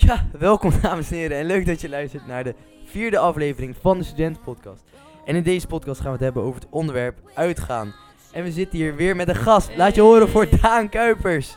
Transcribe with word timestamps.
Ja, 0.00 0.26
welkom 0.38 0.72
dames 0.82 1.10
en 1.10 1.16
heren 1.16 1.38
en 1.38 1.46
leuk 1.46 1.66
dat 1.66 1.80
je 1.80 1.88
luistert 1.88 2.26
naar 2.26 2.44
de 2.44 2.54
vierde 2.84 3.18
aflevering 3.18 3.76
van 3.80 3.98
de 3.98 4.04
Studentenpodcast. 4.04 4.84
En 5.24 5.36
in 5.36 5.42
deze 5.42 5.66
podcast 5.66 6.00
gaan 6.00 6.10
we 6.10 6.16
het 6.16 6.24
hebben 6.24 6.42
over 6.42 6.60
het 6.60 6.70
onderwerp 6.70 7.18
uitgaan. 7.34 7.94
En 8.32 8.42
we 8.44 8.52
zitten 8.52 8.78
hier 8.78 8.96
weer 8.96 9.16
met 9.16 9.28
een 9.28 9.36
gast. 9.36 9.76
Laat 9.76 9.94
je 9.94 10.00
horen 10.00 10.28
voor 10.28 10.46
Daan 10.62 10.88
Kuipers. 10.88 11.56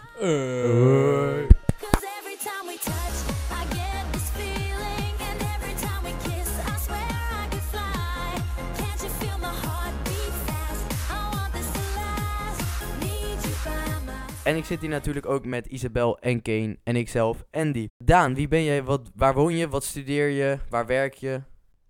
En 14.44 14.56
ik 14.56 14.66
zit 14.66 14.82
hier 14.82 14.90
natuurlijk 14.90 15.26
ook 15.26 15.46
met 15.46 15.66
Isabel 15.66 16.20
en 16.20 16.42
Kane 16.42 16.78
en 16.84 16.96
ikzelf, 16.96 17.44
Andy. 17.52 17.88
Daan, 17.98 18.36
wie 18.36 18.48
ben 18.48 18.64
jij? 18.64 18.84
Wat, 18.84 19.12
waar 19.16 19.34
woon 19.34 19.56
je? 19.56 19.70
Wat 19.70 19.84
studeer 19.84 20.28
je? 20.28 20.58
Waar 20.70 20.86
werk 20.86 21.14
je? 21.14 21.42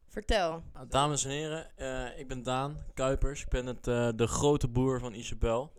Vertel. 0.08 0.64
Nou, 0.74 0.88
Dames 0.90 1.26
en 1.26 1.32
heren, 1.32 1.78
eh, 1.78 2.20
ik 2.20 2.28
ben 2.28 2.44
Daan 2.44 2.78
Kuipers. 2.94 3.42
Ik 3.42 3.50
ben 3.50 3.66
het, 3.66 3.88
eh, 3.88 4.10
de 4.16 4.28
grote 4.28 4.70
broer 4.70 5.00
van 5.00 5.14
Isabel. 5.14 5.72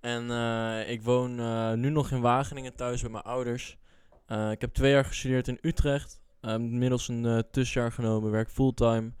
En 0.00 0.30
eh, 0.30 0.90
ik 0.90 1.02
woon 1.02 1.40
eh, 1.40 1.72
nu 1.72 1.90
nog 1.90 2.10
in 2.10 2.20
Wageningen 2.20 2.74
thuis 2.74 3.00
bij 3.00 3.10
mijn 3.10 3.24
ouders. 3.24 3.78
Eh, 4.26 4.50
ik 4.50 4.60
heb 4.60 4.74
twee 4.74 4.92
jaar 4.92 5.04
gestudeerd 5.04 5.48
in 5.48 5.58
Utrecht. 5.60 6.20
Uh, 6.42 6.52
inmiddels 6.52 7.08
een 7.08 7.26
eh, 7.26 7.38
tussenjaar 7.50 7.92
genomen, 7.92 8.30
werk 8.30 8.50
fulltime. 8.50 9.12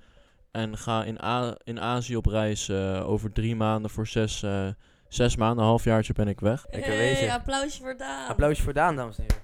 En 0.50 0.78
ga 0.78 1.04
in, 1.04 1.22
A 1.22 1.56
in 1.64 1.80
Azië 1.80 2.16
op 2.16 2.26
reis 2.26 2.68
eh, 2.68 3.08
over 3.08 3.32
drie 3.32 3.56
maanden 3.56 3.90
voor 3.90 4.06
zes, 4.06 4.42
eh, 4.42 4.68
zes 5.14 5.36
maanden, 5.36 5.58
een 5.64 5.68
halfjaartje 5.70 6.12
ben 6.12 6.28
ik 6.28 6.40
weg. 6.40 6.66
Lekker 6.70 6.90
Hey, 6.92 6.98
wezen. 7.00 7.30
applausje 7.30 7.82
voor 7.82 7.96
Daan. 7.96 8.28
Applausje 8.28 8.62
voor 8.62 8.72
Daan, 8.72 8.96
dames 8.96 9.18
en 9.18 9.22
heren. 9.22 9.40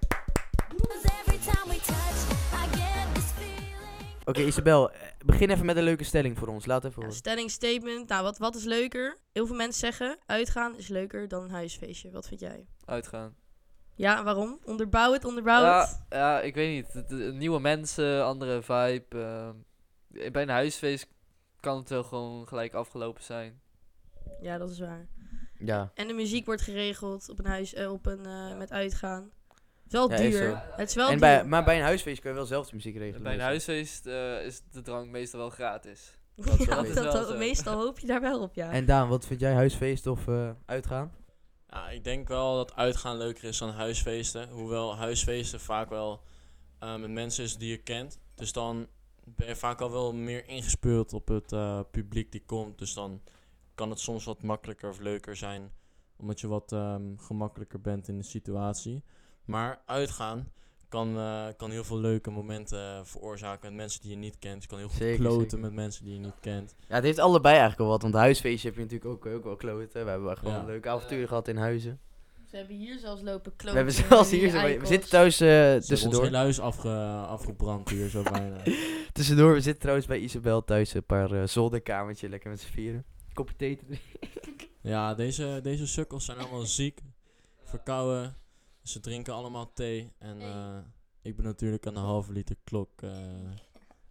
Oké, 4.24 4.41
Isabel, 4.41 4.91
eh, 4.91 5.00
begin 5.25 5.50
even 5.50 5.66
met 5.66 5.77
een 5.77 5.83
leuke 5.83 6.05
stelling 6.05 6.38
voor 6.38 6.48
ons. 6.48 6.66
Laat 6.66 6.84
even 6.84 6.94
Ja, 6.97 7.00
horen. 7.00 7.16
stelling, 7.16 7.50
statement. 7.50 8.08
Nou, 8.08 8.22
wat, 8.22 8.38
wat 8.38 8.55
is 8.55 8.64
leuker? 8.64 9.19
Heel 9.33 9.47
veel 9.47 9.56
mensen 9.56 9.80
zeggen, 9.80 10.19
uitgaan 10.27 10.77
is 10.77 10.88
leuker 10.88 11.28
dan 11.28 11.42
een 11.42 11.50
huisfeestje. 11.50 12.10
Wat 12.10 12.28
vind 12.28 12.41
jij? 12.41 12.66
Uitgaan. 12.84 13.34
Ja, 13.94 14.25
waarom? 14.25 14.58
Onderbouw 14.64 15.12
het, 15.12 15.25
onderbouw 15.25 15.62
Ja, 15.62 15.80
het. 15.80 16.00
ja, 16.08 16.41
ik 16.41 16.55
weet 16.55 16.94
niet. 16.94 17.10
Nieuwe 17.34 17.60
mensen, 17.60 18.25
andere 18.25 18.62
vibe. 18.62 19.05
ehm, 19.10 20.32
bij 20.32 20.42
een 20.42 20.48
huisfeest 20.48 21.06
kan 21.60 21.77
het 21.78 21.88
wel 21.88 22.03
gewoon 22.03 22.48
gelijk 22.48 22.75
afgelopen 22.75 23.22
zijn. 23.22 23.60
Ja, 24.41 24.58
dat 24.58 24.70
is 24.70 24.78
waar. 24.78 25.06
Ja. 25.59 25.91
En 25.95 26.06
de 26.09 26.14
muziek 26.14 26.47
wordt 26.47 26.62
geregeld 26.62 27.28
op 27.28 27.39
een 27.39 27.47
huis, 27.47 27.75
eh, 27.75 27.92
op 27.92 28.06
een, 28.06 28.19
eh, 28.27 28.33
Ja. 28.48 28.55
met 28.55 28.70
uitgaan. 28.73 29.31
Het 29.53 29.87
is 29.87 29.92
wel 29.92 30.11
Ja, 30.11 30.17
is 30.17 30.31
duur. 30.34 30.48
zo. 30.50 30.59
Het 30.77 30.89
is 30.89 30.95
wel 30.95 31.05
En 31.05 31.11
duur. 31.11 31.20
bij, 31.20 31.45
maar 31.45 31.65
bij 31.65 31.77
een 31.77 31.83
huisfeest 31.83 32.20
kun 32.20 32.31
je 32.31 32.37
wel 32.37 32.47
zelf 32.47 32.69
de 32.69 32.75
muziek 32.75 32.97
regelen. 32.97 33.23
bij 33.23 33.33
een 33.33 33.39
dus. 33.39 33.47
huisfeest 33.47 34.06
eh, 34.06 34.45
is 34.45 34.62
de 34.70 34.83
drank 34.83 35.09
meestal 35.11 35.41
wel 35.41 35.50
gratis. 35.50 36.17
Dat 36.37 36.47
is 36.61 36.67
wel 36.67 36.77
ja, 36.78 36.83
dat, 36.83 36.95
Dat 36.95 37.05
is 37.06 37.12
wel 37.12 37.12
dat- 37.12 37.28
zo. 37.28 37.37
meestal 37.37 37.78
hoop 37.81 37.98
je 37.98 38.06
daar 38.06 38.20
wel 38.20 38.41
op, 38.42 38.55
ja. 38.55 38.70
En 38.70 38.84
Daan, 38.87 39.09
wat 39.09 39.27
vind 39.27 39.41
jij 39.41 39.53
huisfeest 39.53 40.06
of 40.06 40.28
eh, 40.28 40.50
uitgaan? 40.67 41.12
Ja, 41.69 41.89
ik 41.91 42.05
denk 42.05 42.28
wel 42.28 42.56
dat 42.56 42.75
uitgaan 42.75 43.17
leuker 43.17 43.45
is 43.45 43.59
dan 43.59 43.70
huisfeesten. 43.70 44.48
Hoewel 44.48 44.97
huisfeesten 44.97 45.61
vaak 45.61 45.89
wel 45.89 46.22
eh, 46.78 46.97
met 46.97 47.11
mensen 47.11 47.45
is 47.45 47.56
die 47.56 47.70
je 47.70 47.77
kent. 47.77 48.19
Dus 48.34 48.53
dan 48.53 48.87
ben 49.25 49.47
je 49.48 49.56
vaak 49.56 49.81
al 49.81 49.91
wel 49.91 50.12
meer 50.15 50.48
ingespeeld 50.48 51.12
op 51.12 51.28
het 51.28 51.53
eh, 51.53 51.81
publiek 51.91 52.33
die 52.33 52.43
komt. 52.47 52.78
Dus 52.78 52.95
dan 52.95 53.20
kan 53.79 53.91
het 53.91 54.01
soms 54.01 54.25
wat 54.25 54.43
makkelijker 54.43 54.89
of 54.89 54.98
leuker 54.98 55.37
zijn. 55.37 55.71
Omdat 56.17 56.41
je 56.41 56.48
wat 56.48 56.73
ehm, 56.73 57.03
gemakkelijker 57.17 57.81
bent 57.81 58.09
in 58.09 58.17
de 58.19 58.25
situatie. 58.25 59.03
Maar 59.45 59.83
uitgaan 59.87 60.48
kan, 60.89 61.17
eh, 61.19 61.47
kan 61.57 61.71
heel 61.71 61.84
veel 61.84 61.99
leuke 61.99 62.31
momenten 62.31 62.79
eh, 62.79 63.01
veroorzaken 63.05 63.69
met 63.69 63.77
mensen 63.79 64.01
die 64.01 64.11
je 64.11 64.17
niet 64.17 64.39
kent. 64.39 64.62
Je 64.62 64.69
kan 64.69 64.79
heel 64.79 64.89
goed 64.89 64.97
Zeker, 64.97 65.19
kloten 65.19 65.41
zeker. 65.51 65.59
met 65.59 65.73
mensen 65.73 66.05
die 66.05 66.15
je 66.15 66.21
niet 66.21 66.41
kent. 66.41 66.75
Ja, 66.89 66.95
het 66.95 67.05
heeft 67.05 67.19
allebei 67.19 67.53
eigenlijk 67.53 67.79
wel 67.81 67.89
wat. 67.91 68.03
Want 68.03 68.15
huisfeestje 68.15 68.69
heb 68.69 68.77
je 68.77 68.83
natuurlijk 68.83 69.11
ook, 69.11 69.27
ook 69.27 69.44
wel 69.44 69.56
kloten. 69.56 70.05
We 70.05 70.11
hebben 70.11 70.27
wel 70.27 70.37
gewoon 70.37 70.55
Ja. 70.55 70.65
leuke 70.65 70.88
avonturen 70.88 71.28
gehad 71.28 71.49
in 71.49 71.56
huizen. 71.56 72.00
Ze 72.50 72.56
hebben 72.56 72.77
hier 72.77 72.99
zelfs 72.99 73.22
lopen 73.22 73.50
We 73.50 73.56
kloten. 73.56 73.77
hebben 73.77 73.94
zelfs 73.94 74.31
hier 74.31 74.50
zo... 74.50 74.61
We 74.62 74.87
zitten 74.87 75.11
thuis 75.11 75.41
eh, 75.41 75.49
Ze 75.49 75.53
hebben 75.55 75.75
ons 75.77 75.87
tussendoor. 75.87 76.25
hele 76.25 76.37
huis 76.37 76.61
afge, 76.61 76.88
afgebrand 77.28 77.88
hier 77.88 78.09
zo 78.09 78.22
bijna. 78.22 78.56
Tussendoor, 79.12 79.53
we 79.53 79.61
zitten 79.61 79.81
trouwens 79.81 80.06
bij 80.06 80.19
Isabel 80.19 80.65
thuis. 80.65 80.94
Een 80.94 81.05
paar 81.05 81.33
eh, 81.33 81.47
zolderkamertje, 81.47 82.28
lekker 82.28 82.50
met 82.50 82.61
z'n 82.61 82.72
vieren. 82.72 83.05
Kopje 83.38 83.56
thee 83.56 83.76
te 83.76 83.84
drinken. 83.84 84.69
Ja, 84.81 85.15
deze, 85.15 85.60
deze 85.62 85.87
sukkels 85.87 86.25
zijn 86.25 86.38
allemaal 86.38 86.66
ziek, 86.66 87.00
verkouden. 87.65 88.37
Ze 88.82 89.00
drinken 89.00 89.34
allemaal 89.34 89.72
thee. 89.72 90.12
En 90.19 90.41
eh, 90.41 90.78
ik 91.22 91.37
ben 91.37 91.44
natuurlijk 91.44 91.87
aan 91.87 91.94
de 91.94 92.00
halve 92.00 92.32
liter 92.32 92.56
klok. 92.65 93.03
eh. 93.03 93.10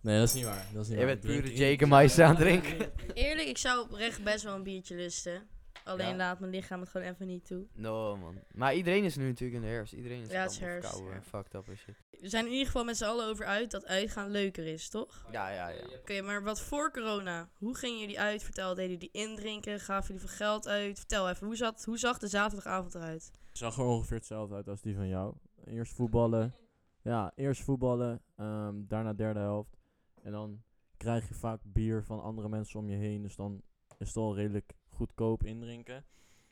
nee, 0.01 0.19
dat 0.19 0.27
is 0.27 0.33
niet 0.33 0.43
waar. 0.43 0.65
Dat 0.73 0.81
is 0.81 0.87
niet 0.87 0.97
waar. 0.97 1.05
bent 1.05 1.19
pure 1.19 1.51
Jägermeister 1.53 2.23
aan 2.23 2.35
het 2.35 2.39
drinken. 2.39 2.91
Eerlijk, 3.13 3.47
ik 3.47 3.57
zou 3.57 3.81
oprecht 3.81 4.23
best 4.23 4.43
wel 4.43 4.55
een 4.55 4.63
biertje 4.63 4.95
lusten. 4.95 5.47
Alleen 5.87 6.07
Ja. 6.07 6.15
laat 6.15 6.39
mijn 6.39 6.51
lichaam 6.51 6.79
het 6.79 6.89
gewoon 6.89 7.07
even 7.07 7.27
niet 7.27 7.45
toe. 7.45 7.65
No 7.73 8.17
man. 8.17 8.35
Maar 8.53 8.75
iedereen 8.75 9.03
is 9.03 9.15
nu 9.15 9.27
natuurlijk 9.27 9.59
in 9.61 9.67
de 9.67 9.73
herfst. 9.73 9.93
Iedereen 9.93 10.21
is 10.21 10.31
Ja, 10.31 10.41
het 10.41 10.51
is 10.51 10.57
herfst, 10.59 10.89
verkouden 10.89 11.09
ja. 11.19 11.23
en 11.23 11.29
fucked 11.29 11.53
up 11.53 11.67
en 11.67 11.77
shit. 11.77 11.95
We 12.09 12.29
zijn 12.29 12.45
in 12.45 12.51
ieder 12.51 12.65
geval 12.65 12.83
met 12.83 12.97
z'n 12.97 13.03
allen 13.05 13.25
over 13.27 13.45
uit 13.45 13.71
dat 13.71 13.85
uitgaan 13.85 14.31
leuker 14.31 14.65
is, 14.65 14.89
toch? 14.89 15.25
Ja, 15.31 15.49
ja, 15.49 15.67
ja. 15.67 15.83
Oké, 15.99 16.21
maar 16.21 16.43
wat 16.43 16.61
voor 16.61 16.91
corona? 16.91 17.49
Hoe 17.57 17.75
gingen 17.75 17.99
jullie 17.99 18.19
uit? 18.19 18.43
Vertel, 18.43 18.75
deden 18.75 18.91
jullie 18.91 19.09
indrinken? 19.11 19.79
Gaven 19.79 20.13
jullie 20.13 20.27
veel 20.29 20.37
geld 20.37 20.67
uit? 20.67 20.97
Vertel 20.97 21.29
even, 21.29 21.45
hoe, 21.47 21.55
zat, 21.55 21.83
hoe 21.85 21.97
zag 21.97 22.17
de 22.19 22.27
zaterdagavond 22.27 22.95
eruit? 22.95 23.31
Het 23.47 23.57
zag 23.57 23.77
er 23.77 23.83
ongeveer 23.85 24.17
hetzelfde 24.17 24.55
uit 24.55 24.67
als 24.67 24.81
die 24.81 24.95
van 24.95 25.07
jou. 25.07 25.33
Eerst 25.65 25.93
voetballen. 25.93 26.53
Ja, 27.01 27.31
eerst 27.35 27.61
voetballen. 27.63 28.21
ehm, 28.35 28.75
daarna 28.87 29.13
derde 29.13 29.39
helft. 29.39 29.77
En 30.23 30.31
dan 30.31 30.61
krijg 30.97 31.27
je 31.27 31.33
vaak 31.33 31.59
bier 31.63 32.03
van 32.03 32.21
andere 32.21 32.49
mensen 32.49 32.79
om 32.79 32.89
je 32.89 32.95
heen. 32.95 33.21
Dus 33.21 33.35
dan 33.35 33.61
is 33.97 34.07
het 34.07 34.17
al 34.17 34.35
redelijk 34.35 34.73
goedkoop 34.97 35.43
indrinken. 35.43 36.05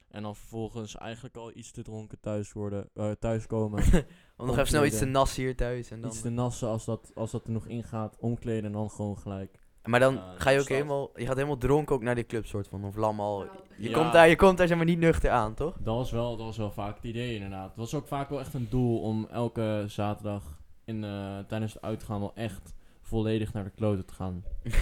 En 0.07 0.23
dan 0.23 0.35
vervolgens 0.35 0.97
eigenlijk 0.97 1.35
al 1.37 1.51
iets 1.55 1.71
te 1.71 1.81
dronken 1.83 2.19
thuis 2.19 2.53
worden, 2.53 2.89
eh, 2.93 3.11
thuiskomen. 3.11 3.83
Om 4.37 4.45
nog 4.45 4.55
even 4.55 4.67
snel 4.67 4.85
iets 4.85 4.97
te 4.97 5.05
nassen 5.05 5.43
hier 5.43 5.55
thuis. 5.55 5.91
En 5.91 6.01
dan, 6.01 6.09
iets 6.09 6.21
te 6.21 6.29
nassen 6.29 6.67
als 6.67 6.85
dat, 6.85 7.11
als 7.15 7.31
dat 7.31 7.45
er 7.45 7.51
nog 7.51 7.67
in 7.67 7.83
gaat. 7.83 8.17
Omkleden 8.19 8.65
en 8.65 8.71
dan 8.71 8.89
gewoon 8.89 9.17
gelijk. 9.17 9.59
maar 9.83 9.99
dan 9.99 10.13
Ja, 10.13 10.33
ga 10.37 10.49
je 10.49 10.57
ook 10.57 10.63
stad. 10.63 10.77
helemaal... 10.77 11.09
Je 11.19 11.25
gaat 11.25 11.35
helemaal 11.35 11.57
dronken 11.57 11.95
ook 11.95 12.01
naar 12.03 12.15
die 12.15 12.25
club 12.25 12.45
soort 12.45 12.67
van. 12.67 12.85
Of 12.85 12.95
lam 12.95 13.19
al. 13.19 13.43
Je, 13.43 13.89
Ja. 13.89 13.93
komt 13.99 14.13
daar, 14.13 14.27
je 14.29 14.35
komt 14.35 14.57
daar 14.57 14.67
zeg 14.67 14.77
maar 14.77 14.85
niet 14.85 14.99
nuchter 14.99 15.29
aan, 15.29 15.53
toch? 15.53 15.77
Dat 15.79 15.95
was 15.95 16.11
wel, 16.11 16.37
dat 16.37 16.45
was 16.45 16.57
wel 16.57 16.71
vaak 16.71 16.95
het 16.95 17.03
idee 17.05 17.33
inderdaad. 17.35 17.67
Het 17.67 17.77
was 17.77 17.93
ook 17.93 18.07
vaak 18.07 18.29
wel 18.29 18.39
echt 18.39 18.53
een 18.53 18.67
doel 18.69 19.01
om 19.01 19.27
elke 19.31 19.83
zaterdag 19.87 20.59
in, 20.83 21.03
eh, 21.03 21.39
tijdens 21.39 21.73
het 21.73 21.81
uitgaan 21.81 22.19
wel 22.19 22.35
echt 22.35 22.73
volledig 23.05 23.53
naar 23.53 23.63
de 23.63 23.69
kloten 23.69 24.05
te 24.05 24.13
gaan. 24.13 24.43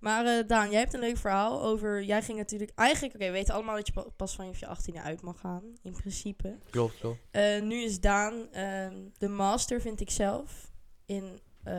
Maar 0.00 0.24
eh, 0.26 0.46
Daan, 0.46 0.70
jij 0.70 0.80
hebt 0.80 0.94
een 0.94 1.00
leuk 1.00 1.16
verhaal 1.16 1.62
over... 1.62 2.02
Jij 2.02 2.22
ging 2.22 2.38
natuurlijk... 2.38 2.72
Eigenlijk, 2.74 3.14
oké, 3.14 3.24
we 3.24 3.30
weten 3.32 3.54
allemaal 3.54 3.74
dat 3.76 3.86
je 3.86 3.92
pa- 3.92 4.06
pas 4.16 4.34
vanaf 4.34 4.58
je 4.60 4.66
18e 4.66 5.02
uit 5.02 5.22
mag 5.22 5.40
gaan. 5.40 5.62
In 5.82 5.92
principe. 5.92 6.58
klopt, 6.70 6.98
klopt. 6.98 7.18
Eh, 7.30 7.62
nu 7.62 7.82
is 7.82 8.00
Daan 8.00 8.52
ehm, 8.52 8.94
de 9.18 9.28
master, 9.28 9.80
vind 9.80 10.00
ik 10.00 10.10
zelf. 10.10 10.72
In... 11.06 11.38
eh, 11.64 11.72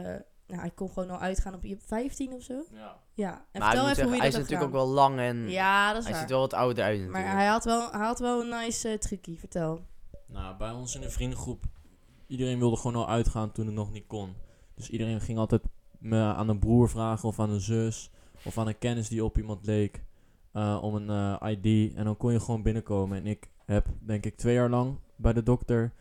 nou, 0.48 0.62
hij 0.62 0.72
kon 0.76 0.90
gewoon 0.90 1.10
al 1.10 1.20
uitgaan 1.20 1.54
op 1.54 1.64
je 1.64 1.78
15 1.86 2.34
of 2.34 2.44
zo. 2.44 2.64
Ja. 2.74 3.00
Ja, 3.14 3.46
en 3.52 3.60
maar 3.60 3.62
ik 3.62 3.64
vertel 3.64 3.84
even 3.84 3.88
zeggen, 3.96 4.04
hoe 4.06 4.14
je 4.14 4.20
hij 4.20 4.28
is 4.30 4.36
natuurlijk 4.36 4.64
ook 4.64 4.72
wel 4.72 4.88
lang 4.88 5.20
en... 5.20 5.50
Ja, 5.50 5.88
dat 5.94 5.98
is 5.98 6.04
Hij 6.04 6.12
waar. 6.12 6.22
ziet 6.22 6.30
wel 6.30 6.40
wat 6.40 6.54
ouder 6.54 6.84
uit 6.84 7.00
natuurlijk. 7.00 7.26
Maar 7.26 7.36
hij 7.36 7.48
had 7.48 7.64
wel, 7.66 7.92
hij 7.92 8.06
had 8.06 8.20
wel 8.20 8.42
een 8.42 8.50
nice 8.50 8.90
uh, 8.92 8.98
trucje, 8.98 9.38
vertel. 9.38 9.82
Nou, 10.28 10.58
bij 10.58 10.72
ons 10.72 10.96
in 10.96 11.02
de 11.02 11.10
vriendengroep, 11.10 11.64
iedereen 12.28 12.60
wilde 12.60 12.76
gewoon 12.78 12.96
al 12.96 13.10
uitgaan 13.10 13.52
toen 13.52 13.66
het 13.66 13.76
nog 13.76 13.92
niet 13.92 14.08
kon. 14.08 14.36
Dus 14.76 14.90
iedereen 14.90 15.22
ging 15.22 15.38
altijd 15.38 15.62
me 16.00 16.22
aan 16.22 16.50
een 16.50 16.60
broer 16.60 16.90
vragen 16.90 17.30
of 17.30 17.40
aan 17.40 17.50
een 17.50 17.62
zus 17.62 18.12
of 18.44 18.58
aan 18.58 18.68
een 18.68 18.78
kennis 18.78 19.08
die 19.08 19.24
op 19.24 19.38
iemand 19.38 19.66
leek 19.66 20.04
eh, 20.52 20.80
om 20.82 20.96
een 20.96 21.40
eh, 21.40 21.52
ID. 21.52 21.96
En 21.96 22.04
dan 22.04 22.18
kon 22.18 22.32
je 22.32 22.40
gewoon 22.40 22.62
binnenkomen. 22.62 23.18
En 23.18 23.26
ik 23.26 23.50
heb 23.66 23.86
denk 24.00 24.26
ik 24.26 24.36
twee 24.36 24.54
jaar 24.54 24.70
lang 24.70 25.00
bij 25.16 25.34
de 25.34 25.44
dokter 25.44 25.92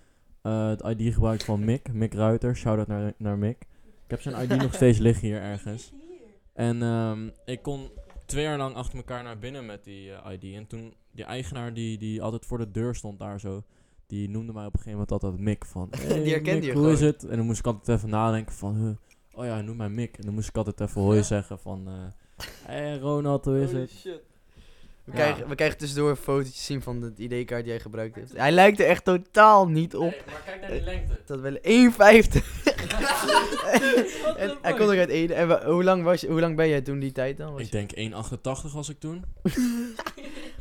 eh, 0.43 0.69
het 0.69 0.81
ID 0.81 1.15
gebruikt 1.15 1.45
van 1.45 1.65
Mick, 1.65 1.93
Mick 1.93 2.15
Ruiter. 2.15 2.57
Shout-out 2.57 2.87
naar, 2.87 3.13
naar 3.17 3.39
Mick. 3.39 3.61
Ik 4.05 4.11
heb 4.11 4.21
zijn 4.21 4.43
ID 4.43 4.63
nog 4.63 4.75
steeds 4.75 4.99
liggen 4.99 5.29
hier 5.29 5.41
ergens. 5.41 5.93
En 6.53 6.83
ehm, 6.83 7.29
ik 7.45 7.63
kon 7.63 7.89
twee 8.27 8.45
jaar 8.45 8.59
lang 8.59 8.75
achter 8.75 8.99
elkaar 8.99 9.23
naar 9.23 9.39
binnen 9.39 9.67
met 9.67 9.85
die 9.85 10.11
ID. 10.31 10.55
En 10.55 10.67
toen 10.67 10.95
die 11.11 11.25
eigenaar 11.25 11.75
die, 11.75 11.99
die 11.99 12.23
altijd 12.23 12.47
voor 12.47 12.59
de 12.59 12.71
deur 12.71 12.95
stond 12.95 13.19
daar 13.19 13.41
zo, 13.41 13.63
die 14.07 14.29
noemde 14.29 14.53
mij 14.53 14.67
op 14.67 14.75
een 14.75 14.81
gegeven 14.81 14.99
moment 14.99 15.13
altijd 15.13 15.39
Mick 15.39 15.65
van. 15.65 15.89
Die 15.91 16.01
"Hey, 16.01 16.29
herkende 16.29 16.61
Mick, 16.61 16.65
je 16.65 16.73
hoe 16.73 16.91
is 16.91 16.99
gewoon." 16.99 17.13
het? 17.13 17.25
En 17.25 17.37
dan 17.37 17.47
moest 17.47 17.59
ik 17.59 17.67
altijd 17.67 17.99
even 17.99 18.11
nadenken 18.11 18.55
van, 18.55 18.75
huh, 18.75 18.97
oh 19.39 19.45
ja, 19.45 19.53
hij 19.53 19.63
noemt 19.63 19.79
mij 19.79 19.89
Mick. 19.89 20.17
En 20.19 20.25
dan 20.25 20.35
moest 20.35 20.49
ik 20.49 20.57
altijd 20.57 20.81
even 20.81 21.01
hoi 21.01 21.23
zeggen 21.23 21.59
van, 21.59 21.83
eh 21.87 21.93
hey 22.63 22.99
Ronald, 22.99 23.45
hoe 23.45 23.61
is 23.61 23.73
het? 23.73 24.03
We, 24.03 24.21
Ja. 25.05 25.13
krijgen, 25.23 25.49
we 25.49 25.55
krijgen 25.55 25.79
tussendoor 25.79 26.11
een 26.11 26.17
fotootje 26.17 26.53
zien 26.63 26.83
van 26.83 27.01
de 27.01 27.13
ID-kaart 27.17 27.63
die 27.63 27.73
hij 27.73 27.81
gebruikt 27.83 28.15
heeft. 28.15 28.37
Hij 28.37 28.53
lijkt 28.53 28.81
er 28.81 28.87
echt 28.87 29.05
totaal 29.05 29.69
niet 29.69 29.97
op. 29.97 30.11
Nee, 30.11 30.21
maar 30.27 30.43
kijk 30.45 30.61
naar 30.61 30.71
die 30.71 30.81
lengte. 30.81 31.19
Dat 31.27 31.41
wel 31.41 31.53
1,50. 31.53 31.59
en 34.37 34.57
hij 34.63 34.75
komt 34.75 34.91
ook 34.91 34.97
uit 34.97 35.09
Ede. 35.09 35.35
En 35.35 35.65
hoe 35.71 35.85
lang, 35.85 36.03
was 36.03 36.21
je, 36.21 36.29
hoe 36.29 36.41
lang 36.41 36.57
ben 36.57 36.69
jij 36.69 36.81
toen 36.81 36.99
die 36.99 37.13
tijd 37.13 37.37
dan? 37.37 37.53
Was 37.53 37.61
Ik 37.61 37.67
je- 37.67 37.87
denk 37.97 38.13
1,88 38.67 38.73
was 38.73 38.89
ik 38.89 38.99
toen. 38.99 39.25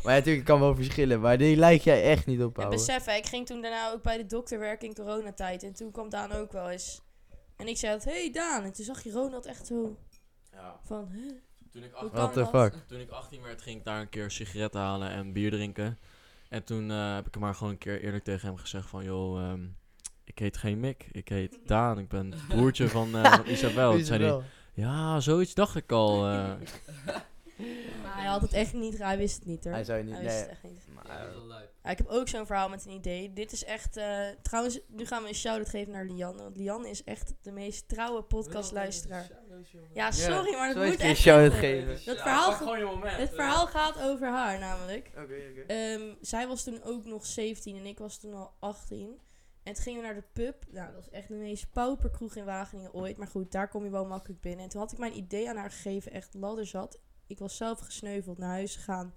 Maar 0.04 0.16
ja, 0.16 0.22
natuurlijk 0.22 0.46
kan 0.48 0.60
wel 0.60 0.76
verschillen, 0.76 1.20
maar 1.20 1.38
die 1.38 1.56
lijkt 1.56 1.84
jij 1.84 2.04
echt 2.04 2.26
niet 2.26 2.42
op, 2.44 2.58
En 2.60 2.70
besef, 2.70 3.06
hè, 3.06 3.16
ik 3.16 3.26
ging 3.26 3.46
toen 3.46 3.62
daarna 3.62 3.92
ook 3.92 4.02
bij 4.02 4.18
de 4.18 4.26
dokter 4.26 4.60
werken 4.60 4.88
in 4.88 4.94
coronatijd. 4.94 5.64
En 5.64 5.74
toen 5.74 5.92
kwam 5.92 6.10
Daan 6.10 6.32
ook 6.32 6.52
wel 6.52 6.70
eens. 6.70 7.02
En 7.58 7.68
ik 7.68 7.78
zei 7.78 7.94
dat, 7.94 8.04
hey 8.04 8.32
Daan. 8.32 8.64
En 8.64 8.74
toen 8.74 8.86
zag 8.86 9.04
je 9.04 9.12
Ronald 9.12 9.46
echt 9.46 9.68
zo 9.68 9.98
Ja. 10.52 10.80
van, 10.84 11.10
huh? 11.14 11.32
Toen 11.72 11.84
ik, 11.84 11.92
Hoe 11.92 12.00
acht- 12.02 12.12
kan 12.12 12.20
What 12.22 12.34
the 12.34 12.40
dat? 12.40 12.50
fuck? 12.74 12.88
toen 12.88 13.00
ik 13.00 13.10
18 13.10 13.42
werd, 13.42 13.62
ging 13.62 13.78
ik 13.78 13.84
daar 13.86 14.02
een 14.02 14.10
keer 14.10 14.32
sigaretten 14.32 14.80
halen 14.82 15.10
en 15.10 15.34
bier 15.34 15.52
drinken. 15.52 15.98
En 16.50 16.64
toen 16.64 16.92
eh, 16.92 17.16
heb 17.16 17.28
ik 17.28 17.34
hem 17.34 17.44
maar 17.44 17.56
gewoon 17.56 17.72
een 17.74 17.78
keer 17.80 18.02
eerlijk 18.02 18.24
tegen 18.24 18.48
hem 18.48 18.58
gezegd 18.58 18.90
van... 18.90 19.04
Joh, 19.04 19.42
ehm, 19.42 19.66
ik 20.24 20.40
heet 20.40 20.58
geen 20.58 20.80
Mick, 20.80 21.08
ik 21.12 21.30
heet 21.30 21.60
Daan. 21.66 22.00
Ik 22.00 22.08
ben 22.08 22.32
het 22.32 22.48
broertje 22.48 22.90
van, 22.90 23.16
eh, 23.16 23.34
van 23.34 23.48
Isabel. 23.48 23.92
Toen 23.92 24.04
zei 24.06 24.24
hij, 24.24 24.42
ja, 24.74 25.20
zoiets 25.20 25.54
dacht 25.54 25.76
ik 25.76 25.92
al. 25.92 26.16
eh. 26.28 26.54
Maar 28.04 28.16
hij 28.18 28.26
had 28.26 28.42
het 28.42 28.54
echt 28.54 28.74
niet, 28.74 28.98
hij 28.98 29.18
wist 29.18 29.36
het 29.36 29.46
niet 29.46 29.64
hoor. 29.64 29.74
Hij 29.74 29.98
je 29.98 30.04
niet... 30.04 30.14
Hij 30.14 30.24
wist 30.24 30.34
Nee, 30.36 30.42
het 30.44 30.50
echt 30.52 30.64
niet. 30.64 30.88
maar, 30.94 31.08
Ja, 31.08 31.20
dat 31.20 31.30
is 31.30 31.36
wel 31.36 31.48
lijp. 31.48 31.72
Ja, 31.88 31.94
ik 31.94 32.00
heb 32.00 32.08
ook 32.08 32.28
zo'n 32.28 32.46
verhaal 32.46 32.70
met 32.70 32.86
een 32.86 32.92
idee. 32.92 33.34
Dit 33.34 33.52
is 33.52 33.64
echt, 33.64 33.98
eh, 33.98 34.28
trouwens, 34.42 34.80
nu 34.88 35.06
gaan 35.06 35.24
we 35.24 35.30
een 35.30 35.36
shout-out 35.36 35.70
geven 35.70 35.94
naar 35.94 36.06
Lianne. 36.06 36.44
Want 36.44 36.58
Lianne 36.58 36.90
is 36.90 37.04
echt 37.04 37.34
de 37.42 37.52
meest 37.52 37.88
trouwe 37.88 38.22
podcastluisteraar. 38.22 39.30
Ja, 39.94 40.12
sorry, 40.12 40.54
maar 40.54 40.74
dat 40.74 40.86
moet 40.86 40.96
echt 41.00 41.20
shout-out 41.20 41.52
even. 41.52 41.60
geven? 41.60 42.06
Dat 42.06 42.18
verhaal, 42.18 42.50
Pak 42.50 42.58
gewoon 42.58 42.80
je 42.80 42.86
moment. 42.86 43.18
het 43.18 43.30
verhaal 43.34 43.68
gaat 43.68 44.02
over 44.02 44.28
haar 44.28 44.60
namelijk. 44.60 45.12
Oké, 45.12 45.22
oké. 45.22 45.62
Ehm, 45.68 46.14
zij 46.22 46.48
was 46.48 46.64
toen 46.64 46.84
ook 46.84 47.06
nog 47.06 47.26
17 47.26 47.78
en 47.78 47.86
ik 47.86 47.98
was 47.98 48.20
toen 48.20 48.34
al 48.34 48.54
18. 48.60 49.20
En 49.64 49.74
toen 49.74 49.84
gingen 49.84 50.02
we 50.02 50.06
naar 50.06 50.16
de 50.16 50.28
pub. 50.34 50.66
Nou, 50.72 50.86
dat 50.86 50.96
was 50.96 51.10
echt 51.10 51.28
de 51.28 51.34
meest 51.34 51.72
pauperkroeg 51.72 52.36
in 52.36 52.46
Wageningen 52.46 52.94
ooit. 52.94 53.18
Maar 53.18 53.28
goed, 53.28 53.52
daar 53.52 53.68
kom 53.70 53.84
je 53.84 53.90
wel 53.90 54.06
makkelijk 54.06 54.42
binnen. 54.42 54.64
En 54.64 54.70
toen 54.70 54.82
had 54.82 54.92
ik 54.92 54.98
mijn 54.98 55.18
idee 55.18 55.50
aan 55.50 55.58
haar 55.58 55.72
gegeven, 55.72 56.12
echt 56.12 56.34
ladderzat. 56.34 57.00
Ik 57.28 57.40
was 57.40 57.58
zelf 57.58 57.80
gesneuveld 57.80 58.38
naar 58.38 58.50
huis 58.50 58.76
gegaan. 58.76 59.14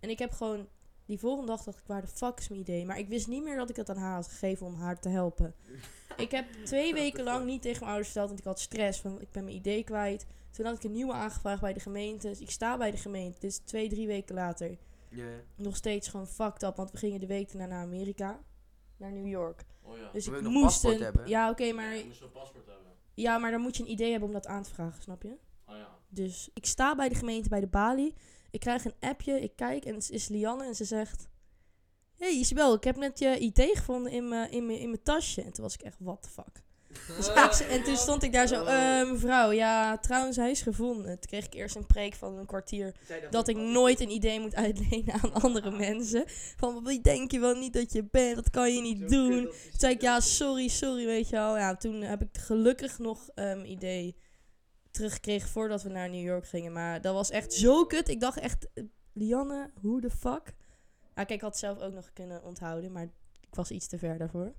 En 0.00 0.10
ik 0.10 0.18
heb 0.18 0.32
gewoon... 0.32 0.68
Die 1.06 1.18
volgende 1.18 1.46
dag 1.46 1.62
dacht 1.62 1.78
ik, 1.78 1.84
waar 1.86 2.00
de 2.00 2.06
fuck 2.06 2.38
is 2.38 2.48
mijn 2.48 2.60
idee? 2.60 2.84
Maar 2.86 2.98
ik 2.98 3.08
wist 3.08 3.26
niet 3.26 3.42
meer 3.42 3.56
dat 3.56 3.70
ik 3.70 3.76
het 3.76 3.90
aan 3.90 3.96
haar 3.96 4.14
had 4.14 4.28
gegeven 4.28 4.66
om 4.66 4.74
haar 4.74 5.00
te 5.00 5.08
helpen. 5.08 5.54
Ik 6.16 6.30
heb 6.30 6.46
twee 6.64 6.94
weken 6.94 7.24
lang 7.24 7.44
niet 7.46 7.62
tegen 7.62 7.78
mijn 7.78 7.88
ouders 7.90 8.06
verteld, 8.08 8.28
want 8.28 8.40
ik 8.40 8.46
had 8.46 8.60
stress. 8.60 9.00
Van, 9.00 9.20
ik 9.20 9.30
ben 9.30 9.44
mijn 9.44 9.56
idee 9.56 9.84
kwijt. 9.84 10.26
Toen 10.50 10.64
had 10.66 10.76
ik 10.76 10.82
een 10.84 10.92
nieuwe 10.92 11.12
aangevraagd 11.12 11.60
bij 11.60 11.72
de 11.72 11.80
gemeente. 11.80 12.28
Dus 12.28 12.40
ik 12.40 12.50
sta 12.50 12.76
bij 12.76 12.90
de 12.90 12.96
gemeente. 12.96 13.40
Dit 13.40 13.50
is 13.50 13.58
twee, 13.58 13.88
drie 13.88 14.06
weken 14.06 14.34
later 14.34 14.78
Ja. 15.08 15.24
nog 15.56 15.76
steeds 15.76 16.08
gewoon 16.08 16.26
fucked 16.26 16.62
up. 16.62 16.76
Want 16.76 16.90
we 16.90 16.98
gingen 16.98 17.20
de 17.20 17.26
week 17.26 17.52
daarna 17.52 17.66
naar 17.74 17.82
Amerika. 17.84 18.40
Naar 18.96 19.12
New 19.12 19.26
York. 19.26 19.64
Oh 19.82 19.96
ja. 19.96 20.10
Dus 20.12 20.28
Moet 20.28 20.36
ik 20.38 20.42
moest 20.44 20.64
paspoort 20.64 20.94
een... 20.96 21.02
hebben? 21.02 21.28
Ja, 21.28 21.50
oké, 21.50 21.72
maar... 21.72 21.94
Je 21.96 22.04
moest 22.04 22.20
een 22.20 22.30
paspoort 22.32 22.66
hebben. 22.66 22.92
Ja, 23.14 23.38
maar 23.38 23.50
dan 23.50 23.60
moet 23.60 23.76
je 23.76 23.82
een 23.82 23.90
idee 23.90 24.10
hebben 24.10 24.28
om 24.28 24.34
dat 24.34 24.46
aan 24.46 24.62
te 24.62 24.70
vragen, 24.74 25.02
snap 25.02 25.22
je? 25.22 25.36
Oh 25.68 25.76
ja. 25.76 25.88
Dus 26.08 26.50
ik 26.54 26.66
sta 26.66 26.94
bij 26.94 27.08
de 27.08 27.14
gemeente 27.14 27.48
bij 27.48 27.60
de 27.60 27.66
balie. 27.66 28.14
Ik 28.52 28.60
krijg 28.60 28.84
een 28.84 28.94
appje. 29.00 29.40
Ik 29.40 29.52
kijk 29.56 29.84
en 29.84 29.94
het 29.94 30.10
is 30.10 30.28
Lianne. 30.28 30.64
En 30.66 30.74
ze 30.74 30.84
zegt... 30.84 31.28
hey 32.18 32.30
Isabel, 32.32 32.74
ik 32.74 32.84
heb 32.84 32.96
net 32.96 33.18
je 33.18 33.38
ID 33.38 33.60
gevonden 33.74 34.12
in 34.12 34.28
mijn 34.28 34.50
in 34.50 34.66
mijn- 34.66 34.78
in 34.78 34.88
mijn 34.88 35.02
tasje. 35.02 35.42
En 35.42 35.52
toen 35.52 35.64
was 35.64 35.74
ik 35.74 35.82
echt, 35.82 35.96
what 36.00 36.22
the 36.22 36.28
fuck. 36.28 36.60
Dus 37.16 37.60
en 37.66 37.82
toen 37.82 37.96
stond 37.96 38.22
ik 38.22 38.32
daar 38.32 38.46
zo... 38.46 38.64
eh, 38.64 39.10
mevrouw, 39.10 39.50
ja, 39.50 39.98
trouwens, 39.98 40.36
hij 40.36 40.50
is 40.50 40.60
gevonden. 40.62 41.04
Toen 41.04 41.28
kreeg 41.30 41.44
ik 41.46 41.54
eerst 41.54 41.76
een 41.76 41.86
preek 41.86 42.14
van 42.14 42.36
een 42.38 42.46
kwartier 42.46 42.94
dat 43.30 43.48
ik 43.48 43.56
nooit 43.56 44.00
een 44.00 44.10
idee 44.10 44.40
moet 44.40 44.54
uitlenen 44.54 45.14
aan 45.22 45.32
andere 45.32 45.70
mensen. 45.70 46.24
Van 46.56 46.84
wie 46.84 47.00
denk 47.00 47.30
je 47.30 47.38
wel 47.38 47.54
niet 47.54 47.72
dat 47.72 47.92
je 47.92 48.04
bent? 48.10 48.34
Dat 48.36 48.50
kan 48.50 48.74
je 48.74 48.80
niet 48.80 49.08
doen. 49.08 49.30
Toen 49.30 49.52
zei 49.76 49.94
ik 49.94 50.00
ja, 50.00 50.20
sorry, 50.20 50.68
sorry, 50.68 51.06
weet 51.06 51.28
je 51.28 51.36
wel. 51.36 51.56
Ja, 51.58 51.76
toen 51.76 52.00
heb 52.02 52.22
ik 52.22 52.28
gelukkig 52.38 52.98
nog 52.98 53.28
een 53.34 53.70
idee 53.70 54.16
teruggekregen 54.92 55.48
voordat 55.48 55.82
we 55.82 55.88
naar 55.88 56.10
New 56.10 56.24
York 56.24 56.46
gingen. 56.46 56.72
Maar 56.72 57.00
dat 57.00 57.14
was 57.14 57.30
echt 57.30 57.52
zo 57.52 57.84
kut. 57.84 58.08
Ik 58.08 58.20
dacht 58.20 58.38
echt, 58.38 58.68
eh, 58.74 58.84
Lianne, 59.12 59.70
hoe 59.80 60.00
de 60.00 60.10
fuck? 60.10 60.54
Ja, 61.14 61.24
kijk, 61.24 61.30
ik 61.30 61.40
had 61.40 61.50
het 61.50 61.58
zelf 61.58 61.80
ook 61.80 61.92
nog 61.92 62.10
kunnen 62.12 62.44
onthouden, 62.44 62.92
maar 62.92 63.02
ik 63.40 63.54
was 63.54 63.70
iets 63.70 63.88
te 63.88 63.98
ver 63.98 64.18
daarvoor. 64.18 64.52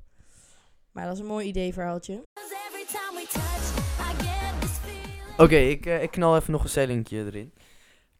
Maar 0.92 1.06
dat 1.06 1.14
is 1.14 1.20
een 1.20 1.26
mooi 1.26 1.48
idee-verhaaltje. 1.48 2.24
'Cause 2.34 2.56
every 2.68 2.86
time 2.86 3.20
we 3.20 3.28
touch, 3.32 3.78
I 4.00 4.24
get 4.24 4.62
this 4.62 4.78
feeling. 4.78 5.40
Oké, 5.40 5.56
ik, 5.56 5.86
eh, 5.86 6.02
ik 6.02 6.12
knal 6.12 6.36
even 6.36 6.52
nog 6.52 6.64
een 6.64 6.70
stellingje 6.70 7.18
erin. 7.26 7.54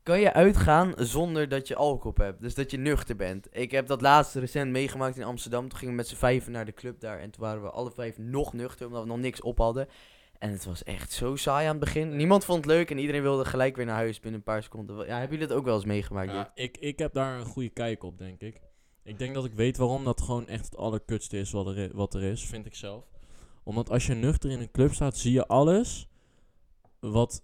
Kan 0.04 0.20
je 0.20 0.34
uitgaan 0.34 0.94
zonder 0.98 1.50
dat 1.50 1.68
je 1.68 1.76
alcohol 1.76 2.26
hebt? 2.26 2.42
Dus 2.42 2.56
dat 2.56 2.72
je 2.72 2.78
nuchter 2.78 3.16
bent. 3.16 3.48
Ik 3.52 3.72
heb 3.72 3.88
dat 3.88 4.02
laatst 4.02 4.36
recent 4.36 4.72
meegemaakt 4.72 5.18
in 5.18 5.24
Amsterdam. 5.24 5.70
Toen 5.70 5.78
gingen 5.78 5.94
we 5.94 6.00
met 6.00 6.08
z'n 6.08 6.16
vijven 6.16 6.52
naar 6.52 6.66
de 6.66 6.74
club 6.74 7.00
daar. 7.00 7.20
En 7.20 7.32
toen 7.32 7.44
waren 7.44 7.62
we 7.62 7.70
alle 7.70 7.92
vijf 7.92 8.18
nog 8.18 8.54
nuchter, 8.54 8.88
omdat 8.88 9.02
we 9.02 9.08
nog 9.08 9.18
niks 9.18 9.42
op 9.42 9.58
hadden. 9.58 9.88
En 10.44 10.52
het 10.52 10.66
was 10.66 10.84
echt 10.84 11.12
zo 11.12 11.36
saai 11.36 11.66
aan 11.68 11.76
het 11.76 11.84
begin. 11.84 12.16
Niemand 12.16 12.46
vond 12.46 12.58
het 12.58 12.74
leuk 12.74 12.92
en 12.92 12.98
iedereen 12.98 13.22
wilde 13.22 13.46
gelijk 13.46 13.76
weer 13.76 13.86
naar 13.86 13.96
huis 13.96 14.20
binnen 14.20 14.40
een 14.40 14.46
paar 14.46 14.64
seconden. 14.64 14.98
Ja, 14.98 15.18
hebben 15.20 15.30
jullie 15.30 15.48
dat 15.48 15.58
ook 15.58 15.66
wel 15.66 15.76
eens 15.76 15.86
meegemaakt? 15.86 16.32
Ja, 16.32 16.52
ik, 16.56 16.78
ik 16.78 17.00
heb 17.00 17.14
daar 17.14 17.40
een 17.40 17.46
goede 17.46 17.70
kijk 17.70 18.04
op, 18.04 18.18
denk 18.18 18.42
ik. 18.42 18.62
Ik 19.04 19.20
denk 19.20 19.34
dat 19.34 19.46
ik 19.46 19.54
weet 19.54 19.78
waarom 19.78 20.04
dat 20.04 20.22
gewoon 20.22 20.48
echt 20.48 20.66
het 20.66 20.78
allerkutste 20.78 21.38
is 21.38 21.52
wat 21.52 21.68
er, 21.68 21.96
wat 21.96 22.14
er 22.14 22.24
is, 22.24 22.46
vind 22.46 22.66
ik 22.66 22.76
zelf. 22.76 23.06
Omdat 23.64 23.90
als 23.90 24.06
je 24.06 24.14
nuchter 24.14 24.50
in 24.50 24.60
een 24.60 24.72
club 24.72 24.94
staat, 24.94 25.18
zie 25.18 25.32
je 25.32 25.48
alles 25.48 26.08
wat 27.00 27.44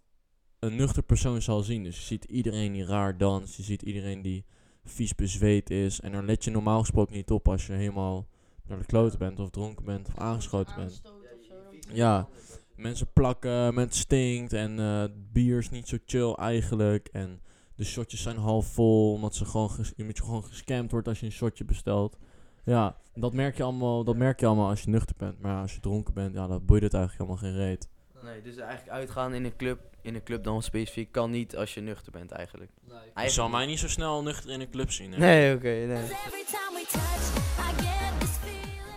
een 0.59 0.75
nuchter 0.75 1.03
persoon 1.03 1.41
zal 1.41 1.61
zien. 1.61 1.83
Dus 1.83 1.97
je 1.97 2.05
ziet 2.05 2.25
iedereen 2.25 2.73
die 2.73 2.85
raar 2.85 3.17
danst, 3.17 3.55
je 3.55 3.63
ziet 3.63 3.81
iedereen 3.81 4.21
die 4.21 4.45
vies 4.83 5.15
bezweet 5.15 5.69
is. 5.69 5.99
En 5.99 6.11
daar 6.11 6.23
let 6.23 6.43
je 6.43 6.51
normaal 6.51 6.79
gesproken 6.79 7.15
niet 7.15 7.31
op 7.31 7.47
als 7.47 7.67
je 7.67 7.73
helemaal 7.73 8.27
naar 8.63 8.79
de 8.79 8.85
kloten 8.85 9.19
bent 9.19 9.39
of 9.39 9.49
dronken 9.49 9.85
bent 9.85 10.07
of 10.07 10.17
aangeschoten 10.17 10.75
bent. 10.75 11.01
Ja, 11.93 12.27
mensen 12.79 13.11
plakken, 13.13 13.73
mensen 13.73 14.01
stinkt 14.01 14.53
en 14.53 14.79
eh, 14.79 14.99
het 14.99 15.33
bier 15.33 15.57
is 15.57 15.69
niet 15.69 15.87
zo 15.87 15.97
chill 16.05 16.33
eigenlijk. 16.33 17.09
En 17.11 17.41
de 17.75 17.83
shotjes 17.83 18.21
zijn 18.21 18.37
half 18.37 18.65
vol, 18.65 19.13
omdat 19.13 19.35
ze 19.35 19.45
gewoon 19.45 19.69
omdat 19.97 20.17
je 20.17 20.23
gewoon 20.23 20.43
gescamd 20.43 20.91
wordt 20.91 21.07
als 21.07 21.19
je 21.19 21.25
een 21.25 21.31
shotje 21.31 21.65
bestelt. 21.65 22.17
Ja, 22.63 22.95
dat 23.13 23.33
merk 23.33 23.57
je 23.57 23.63
allemaal, 23.63 24.03
dat 24.03 24.15
merk 24.15 24.39
je 24.39 24.45
allemaal 24.45 24.69
als 24.69 24.81
je 24.81 24.89
nuchter 24.89 25.15
bent. 25.17 25.39
Maar 25.41 25.61
als 25.61 25.73
je 25.73 25.79
dronken 25.79 26.13
bent, 26.13 26.33
ja, 26.33 26.47
dat 26.47 26.65
boeit 26.65 26.83
het 26.83 26.93
eigenlijk 26.93 27.29
helemaal 27.29 27.51
geen 27.51 27.67
reet. 27.67 27.89
Nee, 28.23 28.41
dus 28.41 28.57
eigenlijk 28.57 28.89
uitgaan 28.89 29.33
in 29.33 29.45
een 29.45 29.55
club, 29.55 29.79
in 30.01 30.15
een 30.15 30.23
club 30.23 30.43
dan 30.43 30.63
specifiek, 30.63 31.11
kan 31.11 31.31
niet 31.31 31.55
als 31.55 31.73
je 31.73 31.81
nuchter 31.81 32.11
bent 32.11 32.31
eigenlijk. 32.31 32.71
Nee. 32.87 33.25
Je 33.25 33.31
zal 33.31 33.49
mij 33.49 33.65
niet 33.65 33.79
zo 33.79 33.87
snel 33.87 34.23
nuchter 34.23 34.51
in 34.51 34.61
een 34.61 34.69
club 34.69 34.91
zien. 34.91 35.11
Hè? 35.11 35.17
Nee, 35.17 35.55
oké, 35.55 35.85
nee. 35.85 36.03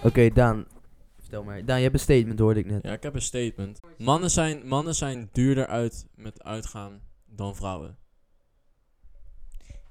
Oké, 0.03 0.31
Daan. 0.31 0.67
Vertel 1.33 1.53
maar. 1.53 1.65
Daan, 1.65 1.77
je 1.77 1.83
hebt 1.83 1.95
een 1.95 2.01
statement, 2.01 2.39
hoorde 2.39 2.61
ik 2.61 2.67
net. 2.67 2.83
Ja, 2.83 2.93
ik 2.93 3.03
heb 3.03 3.15
een 3.15 3.23
statement. 3.23 3.81
Mannen 3.99 4.31
zijn, 4.31 4.69
mannen 4.69 4.95
zijn 4.95 5.29
duurder 5.33 5.67
uit 5.67 6.07
met 6.15 6.43
uitgaan 6.43 7.03
dan 7.25 7.57
vrouwen. 7.57 7.99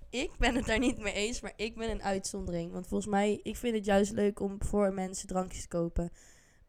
Ik 0.10 0.32
ben 0.38 0.56
het 0.56 0.66
daar 0.66 0.80
niet 0.80 1.00
mee 1.00 1.14
eens, 1.14 1.42
maar 1.42 1.54
ik 1.56 1.76
ben 1.76 1.90
een 1.90 2.04
uitzondering. 2.04 2.72
Want 2.72 2.88
volgens 2.88 3.10
mij, 3.10 3.40
ik 3.44 3.58
vind 3.58 3.76
het 3.76 3.86
juist 3.86 4.12
leuk 4.12 4.40
om 4.40 4.64
voor 4.64 4.94
mensen 4.94 5.28
drankjes 5.28 5.62
te 5.62 5.68
kopen. 5.68 6.12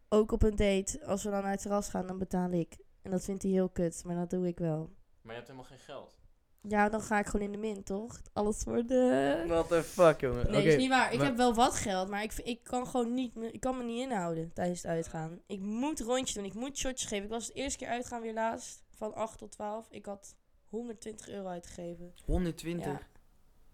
Ook 0.08 0.32
op 0.32 0.42
een 0.42 0.56
date, 0.56 1.06
als 1.06 1.24
we 1.24 1.30
dan 1.30 1.42
naar 1.42 1.50
het 1.50 1.62
terras 1.62 1.88
gaan, 1.88 2.06
dan 2.06 2.18
betaal 2.18 2.50
ik. 2.50 2.76
En 3.02 3.10
dat 3.10 3.24
vindt 3.24 3.42
hij 3.42 3.52
heel 3.52 3.68
kut, 3.68 4.02
maar 4.04 4.16
dat 4.16 4.30
doe 4.30 4.46
ik 4.46 4.58
wel. 4.58 4.78
Maar 5.22 5.32
je 5.34 5.40
hebt 5.40 5.46
helemaal 5.46 5.68
geen 5.68 5.78
geld. 5.78 6.21
Ja, 6.68 6.88
dan 6.88 7.00
ga 7.00 7.18
ik 7.18 7.26
gewoon 7.26 7.46
in 7.46 7.52
de 7.52 7.58
min, 7.58 7.82
toch? 7.82 8.20
Alles 8.32 8.62
voor 8.62 8.82
de... 8.86 9.44
What 9.46 9.68
the 9.68 9.82
fuck, 9.82 10.20
jongen. 10.20 10.50
Nee, 10.50 10.60
Oké, 10.60 10.68
is 10.68 10.76
niet 10.76 10.88
waar. 10.88 11.12
Ik 11.12 11.18
maar- 11.18 11.26
heb 11.26 11.36
wel 11.36 11.54
wat 11.54 11.74
geld, 11.74 12.08
maar 12.08 12.22
ik, 12.22 12.32
ik 12.44 12.60
kan 12.62 12.86
gewoon 12.86 13.14
niet, 13.14 13.32
ik 13.50 13.60
kan 13.60 13.76
me 13.76 13.84
niet 13.84 14.00
inhouden 14.00 14.50
tijdens 14.52 14.82
het 14.82 14.90
uitgaan. 14.90 15.40
Ik 15.46 15.60
moet 15.60 16.00
rondjes 16.00 16.34
doen, 16.34 16.44
ik 16.44 16.54
moet 16.54 16.76
shotjes 16.78 17.08
geven. 17.08 17.24
Ik 17.24 17.30
was 17.30 17.46
de 17.46 17.52
eerste 17.52 17.78
keer 17.78 17.88
uitgaan 17.88 18.20
weer 18.22 18.32
laatst, 18.34 18.82
van 18.96 19.14
8 19.14 19.38
tot 19.38 19.50
12. 19.52 19.86
Ik 19.90 20.06
had 20.06 20.34
120 20.68 21.28
euro 21.28 21.48
uitgegeven. 21.48 22.12
120. 22.24 22.86
Ja. 22.86 23.00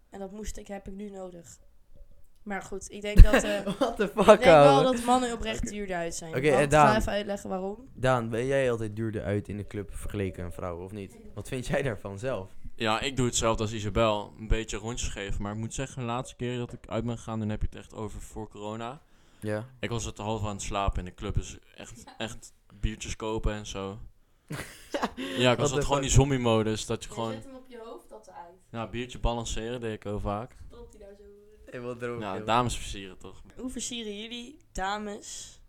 En 0.09 0.19
dat 0.19 0.31
moest 0.31 0.57
ik, 0.57 0.67
heb 0.67 0.87
ik 0.87 0.93
nu 0.93 1.09
nodig. 1.09 1.57
Maar 2.43 2.61
goed, 2.61 2.91
ik 2.91 3.01
denk 3.01 3.23
dat, 3.23 3.43
eh, 3.43 3.61
What 3.79 3.95
the 3.95 4.03
ik 4.03 4.11
fuck, 4.15 4.25
denk 4.25 4.43
wel 4.43 4.83
dat 4.83 5.03
mannen 5.03 5.33
oprecht 5.33 5.69
duurder 5.69 5.95
uit 5.95 6.15
zijn. 6.15 6.35
Oké, 6.35 6.47
en 6.47 6.53
ik 6.53 6.59
ga 6.59 6.65
Daan? 6.65 6.95
even 6.95 7.11
uitleggen 7.11 7.49
waarom. 7.49 7.89
Daan, 7.93 8.29
ben 8.29 8.45
jij 8.45 8.71
altijd 8.71 8.95
duurder 8.95 9.23
uit 9.23 9.47
in 9.47 9.57
de 9.57 9.67
club 9.67 9.95
vergeleken 9.95 10.43
aan 10.43 10.51
vrouwen, 10.53 10.85
of 10.85 10.91
niet? 10.91 11.17
Wat 11.33 11.47
vind 11.47 11.67
jij 11.67 11.81
daarvan 11.81 12.19
zelf? 12.19 12.57
Ja, 12.79 12.99
ik 12.99 13.15
doe 13.15 13.25
hetzelfde 13.25 13.63
als 13.63 13.73
Isabel. 13.73 14.33
Een 14.37 14.47
beetje 14.47 14.77
rondjes 14.77 15.09
geven. 15.09 15.41
Maar 15.41 15.51
ik 15.51 15.57
moet 15.57 15.73
zeggen, 15.73 15.99
de 15.99 16.07
laatste 16.07 16.35
keer 16.35 16.57
dat 16.57 16.73
ik 16.73 16.87
uit 16.87 17.05
ben 17.05 17.17
gegaan, 17.17 17.39
dan 17.39 17.49
heb 17.49 17.61
je 17.61 17.67
het 17.67 17.75
echt 17.75 17.93
over 17.93 18.21
voor 18.21 18.49
corona. 18.49 19.01
Ja. 19.39 19.69
Ik 19.79 19.89
was 19.89 20.05
het 20.05 20.17
half 20.17 20.43
aan 20.43 20.53
het 20.53 20.61
slapen 20.61 20.99
in 20.99 21.05
de 21.05 21.13
club. 21.13 21.33
Dus 21.33 21.57
echt, 21.75 22.03
echt 22.17 22.53
biertjes 22.73 23.15
kopen 23.15 23.53
en 23.53 23.65
zo. 23.65 23.99
ja, 25.37 25.51
ik 25.51 25.57
was 25.57 25.71
het 25.71 25.85
gewoon 25.85 26.01
die 26.01 26.09
zombie-modus. 26.09 26.85
Dat 26.85 27.03
je 27.03 27.09
gewoon... 27.09 27.31
hem 27.31 27.55
op 27.55 27.65
je 27.67 27.81
hoofd, 27.83 28.09
dat 28.09 28.29
uit. 28.29 28.55
Ja, 28.71 28.87
biertje 28.87 29.19
balanceren 29.19 29.81
deed 29.81 29.93
ik 29.93 30.05
ook 30.05 30.21
vaak. 30.21 30.55
Tot 30.69 30.87
hij 30.89 30.99
daar 30.99 31.15
zo... 31.17 31.23
Hey, 31.71 31.81
wat 31.81 31.99
droog, 31.99 32.21
Ja, 32.21 32.39
dames 32.39 32.75
versieren 32.75 33.17
toch. 33.17 33.41
Hoe 33.55 33.69
versieren 33.69 34.19
jullie 34.19 34.57
dames 34.71 35.59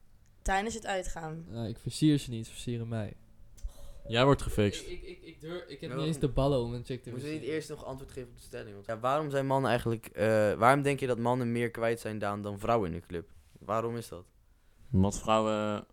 tijdens 0.42 0.74
het 0.74 0.86
uitgaan? 0.86 1.44
Nou, 1.48 1.68
ik 1.68 1.78
versier 1.78 2.18
ze 2.18 2.30
niet, 2.30 2.46
ze 2.46 2.52
versieren 2.52 2.88
mij. 2.88 3.16
Jij 4.10 4.24
wordt 4.24 4.42
gefixt. 4.42 4.86
ik, 4.86 5.02
ik, 5.02 5.22
ik, 5.22 5.40
durf, 5.40 5.64
ik 5.66 5.80
heb 5.80 5.90
Ja, 5.90 5.96
niet 5.96 6.06
eens 6.06 6.18
de 6.18 6.28
ballen 6.28 6.60
om 6.60 6.74
een 6.74 6.84
chick 6.84 7.02
te 7.02 7.10
Moeten 7.10 7.28
we 7.28 7.34
niet 7.34 7.42
eerst 7.42 7.68
nog 7.68 7.84
antwoord 7.84 8.12
geven 8.12 8.28
op 8.28 8.36
de 8.36 8.42
stelling? 8.42 8.74
Want, 8.74 8.86
ja, 8.86 8.98
waarom 8.98 9.30
zijn 9.30 9.46
mannen 9.46 9.70
eigenlijk... 9.70 10.06
eh, 10.06 10.52
waarom 10.52 10.82
denk 10.82 11.00
je 11.00 11.06
dat 11.06 11.18
mannen 11.18 11.52
meer 11.52 11.70
kwijt 11.70 12.00
zijn 12.00 12.18
Daan, 12.18 12.42
dan 12.42 12.58
vrouwen 12.58 12.92
in 12.92 13.00
de 13.00 13.06
club? 13.06 13.28
Waarom 13.58 13.96
is 13.96 14.08
dat? 14.08 14.24
Omdat 14.92 15.18
vrouwen... 15.18 15.86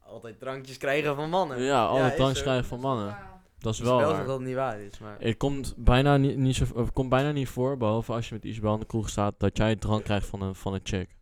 Altijd 0.00 0.38
drankjes 0.38 0.76
krijgen 0.76 1.14
van 1.14 1.30
mannen. 1.30 1.62
Ja, 1.62 2.06
is 2.06 2.14
drankjes 2.14 2.42
krijgen 2.42 2.64
van 2.64 2.80
mannen. 2.80 3.06
Ja. 3.06 3.42
Dat 3.58 3.72
is 3.72 3.80
wel 3.80 3.96
waar. 3.96 4.26
dat 4.26 4.38
het 4.38 4.46
niet 4.46 4.54
waar 4.54 4.80
is, 4.80 4.98
maar... 4.98 5.16
Het 5.18 5.36
komt 5.36 5.74
bijna 5.76 6.16
niet, 6.16 6.36
niet 6.36 6.54
zo, 6.54 6.64
het 6.76 6.92
komt 6.92 7.08
bijna 7.08 7.32
niet 7.32 7.48
voor, 7.48 7.76
behalve 7.76 8.12
als 8.12 8.28
je 8.28 8.34
met 8.34 8.44
Isabel 8.44 8.74
in 8.74 8.80
de 8.80 8.86
kroeg 8.86 9.08
staat, 9.08 9.34
dat 9.38 9.56
jij 9.56 9.76
drank 9.76 10.04
krijgt 10.04 10.26
van 10.26 10.42
een, 10.42 10.54
van 10.54 10.74
een 10.74 10.80
chick. 10.82 11.15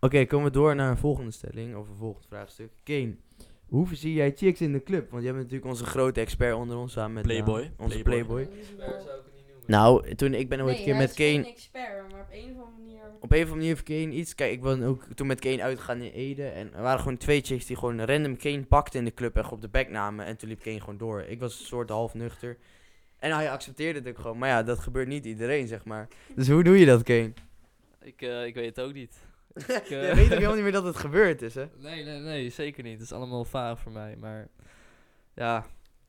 Oké, 0.00 0.26
komen 0.26 0.46
we 0.46 0.52
door 0.52 0.74
naar 0.74 0.90
een 0.90 0.96
volgende 0.96 1.30
stelling, 1.30 1.76
of 1.76 1.88
een 1.88 1.96
volgend 1.96 2.26
vraagstuk. 2.26 2.70
Kane, 2.84 3.16
hoe 3.66 3.88
zie 3.92 4.14
jij 4.14 4.32
chicks 4.36 4.60
in 4.60 4.72
de 4.72 4.82
club? 4.82 5.10
Want 5.10 5.22
jij 5.22 5.32
bent 5.32 5.44
natuurlijk 5.44 5.70
onze 5.70 5.84
grote 5.84 6.20
expert 6.20 6.54
onder 6.54 6.76
ons, 6.76 6.92
samen 6.92 7.12
met 7.12 7.22
Playboy. 7.22 7.62
Daan, 7.62 7.72
onze 7.78 8.02
Playboy. 8.02 8.44
Playboy. 8.44 8.60
Expert 8.60 9.02
zou 9.02 9.18
ik 9.18 9.24
het 9.24 9.34
niet 9.34 9.46
noemen. 9.48 9.64
Nou, 9.70 10.14
toen 10.14 10.34
ik 10.34 10.48
ben 10.48 10.60
ooit 10.60 10.78
een 10.78 10.84
keer 10.84 10.96
met 10.96 11.14
Kane... 11.14 11.46
expert, 11.46 12.12
maar 12.12 12.20
op 12.20 12.28
een 12.30 12.38
of 12.38 12.46
andere 12.46 12.70
manier... 12.78 13.00
Op 13.20 13.32
een 13.32 13.38
of 13.38 13.50
andere 13.50 13.54
manier 13.54 13.68
heeft 13.68 13.82
Kane 13.82 14.12
iets. 14.12 14.34
Kijk, 14.34 14.52
ik 14.52 14.62
ben 14.62 14.82
ook 14.82 15.04
toen 15.14 15.26
met 15.26 15.40
Kane 15.40 15.62
uitgegaan 15.62 16.00
in 16.00 16.12
Ede. 16.12 16.46
En 16.46 16.74
er 16.74 16.82
waren 16.82 16.98
gewoon 16.98 17.16
twee 17.16 17.40
chicks 17.40 17.66
die 17.66 17.76
gewoon 17.76 18.00
random 18.00 18.36
Kane 18.36 18.64
pakten 18.64 18.98
in 18.98 19.04
de 19.04 19.14
club 19.14 19.36
en 19.36 19.50
op 19.50 19.60
de 19.60 19.68
bek 19.68 19.90
namen. 19.90 20.26
En 20.26 20.36
toen 20.36 20.48
liep 20.48 20.60
Kane 20.60 20.80
gewoon 20.80 20.98
door. 20.98 21.20
Ik 21.20 21.40
was 21.40 21.60
een 21.60 21.66
soort 21.66 21.88
half 21.88 22.14
nuchter. 22.14 22.56
En 23.18 23.32
hij 23.32 23.50
accepteerde 23.50 23.98
het 23.98 24.08
ook 24.08 24.18
gewoon. 24.18 24.38
Maar 24.38 24.48
ja, 24.48 24.62
dat 24.62 24.78
gebeurt 24.78 25.08
niet 25.08 25.24
iedereen, 25.24 25.66
zeg 25.66 25.84
maar. 25.84 26.08
Dus 26.34 26.48
hoe 26.48 26.62
doe 26.62 26.78
je 26.78 26.86
dat, 26.86 27.02
Kane? 27.02 27.32
Ik, 28.02 28.22
eh, 28.22 28.46
ik 28.46 28.54
weet 28.54 28.76
het 28.76 28.80
ook 28.80 28.92
niet. 28.92 29.26
Jij 29.88 30.14
weet 30.14 30.24
ook 30.24 30.30
helemaal 30.30 30.54
niet 30.54 30.62
meer 30.62 30.72
dat 30.72 30.84
het 30.84 30.96
gebeurd 31.06 31.42
is, 31.42 31.54
hè? 31.54 31.66
Nee, 31.76 32.04
nee, 32.04 32.20
nee, 32.20 32.50
zeker 32.50 32.82
niet. 32.82 32.92
Het 32.92 33.02
is 33.02 33.12
allemaal 33.12 33.44
vaag 33.44 33.80
voor 33.80 33.92
mij. 33.92 34.16
Maar 34.16 34.48
ja, 35.34 35.66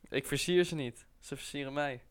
ik 0.09 0.25
versier 0.25 0.63
ze 0.63 0.75
niet. 0.75 1.05
Ze 1.19 1.35
versieren 1.35 1.73
mij. 1.73 2.01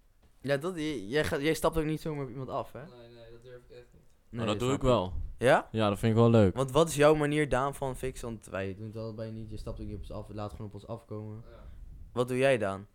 Ja, 0.41 0.57
dat, 0.57 0.75
jij, 0.77 1.55
stapt 1.55 1.77
ook 1.77 1.85
niet 1.85 2.01
zomaar 2.01 2.25
op 2.25 2.31
iemand 2.31 2.49
af, 2.49 2.73
hè? 2.73 2.81
Nee, 2.81 3.09
nee, 3.15 3.31
dat 3.33 3.43
durf 3.43 3.57
ik 3.57 3.71
echt 3.71 3.87
niet. 3.93 4.03
Nee, 4.29 4.39
maar 4.41 4.47
dat 4.47 4.59
doe 4.61 4.73
ik 4.73 4.81
wel. 4.83 5.13
Ja? 5.39 5.69
Ja, 5.71 5.89
dat 5.89 5.99
vind 5.99 6.13
ik 6.13 6.19
wel 6.19 6.31
leuk. 6.31 6.57
Want 6.57 6.71
wat 6.71 6.89
is 6.89 6.95
jouw 6.95 7.15
manier 7.15 7.49
Daan 7.49 7.75
van 7.75 7.97
fixen? 7.97 8.29
Want 8.29 8.47
wij 8.47 8.75
doen 8.75 8.87
het 8.87 8.97
allebei 8.97 9.31
niet. 9.33 9.51
Je 9.51 9.57
stapt 9.57 9.81
ook 9.81 9.87
niet 9.87 9.95
op 9.95 10.01
ons 10.01 10.11
af. 10.13 10.29
Laat 10.29 10.51
gewoon 10.51 10.67
op 10.67 10.75
ons 10.75 10.87
afkomen. 10.87 11.43
Ja. 11.51 11.67
Wat 12.13 12.29
doe 12.29 12.37
jij 12.37 12.59
dan? 12.59 12.87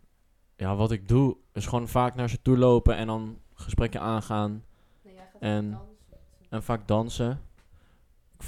Ja, 0.56 0.76
wat 0.76 0.92
ik 0.92 1.08
doe, 1.08 1.38
is 1.54 1.66
gewoon 1.66 1.88
vaak 1.88 2.16
naar 2.16 2.30
ze 2.30 2.42
toe 2.42 2.58
lopen 2.58 2.96
en 2.96 3.08
dan 3.08 3.40
gesprekken 3.54 4.00
aangaan 4.02 4.64
En- 5.40 5.80
en 6.50 6.64
vaak 6.64 6.88
dansen. 6.88 7.42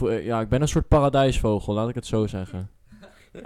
Eh, 0.01 0.25
ja, 0.25 0.41
ik 0.41 0.49
ben 0.49 0.61
een 0.61 0.67
soort 0.67 0.87
paradijsvogel, 0.87 1.73
laat 1.73 1.89
ik 1.89 1.95
het 1.95 2.05
zo 2.05 2.27
zeggen. 2.27 2.69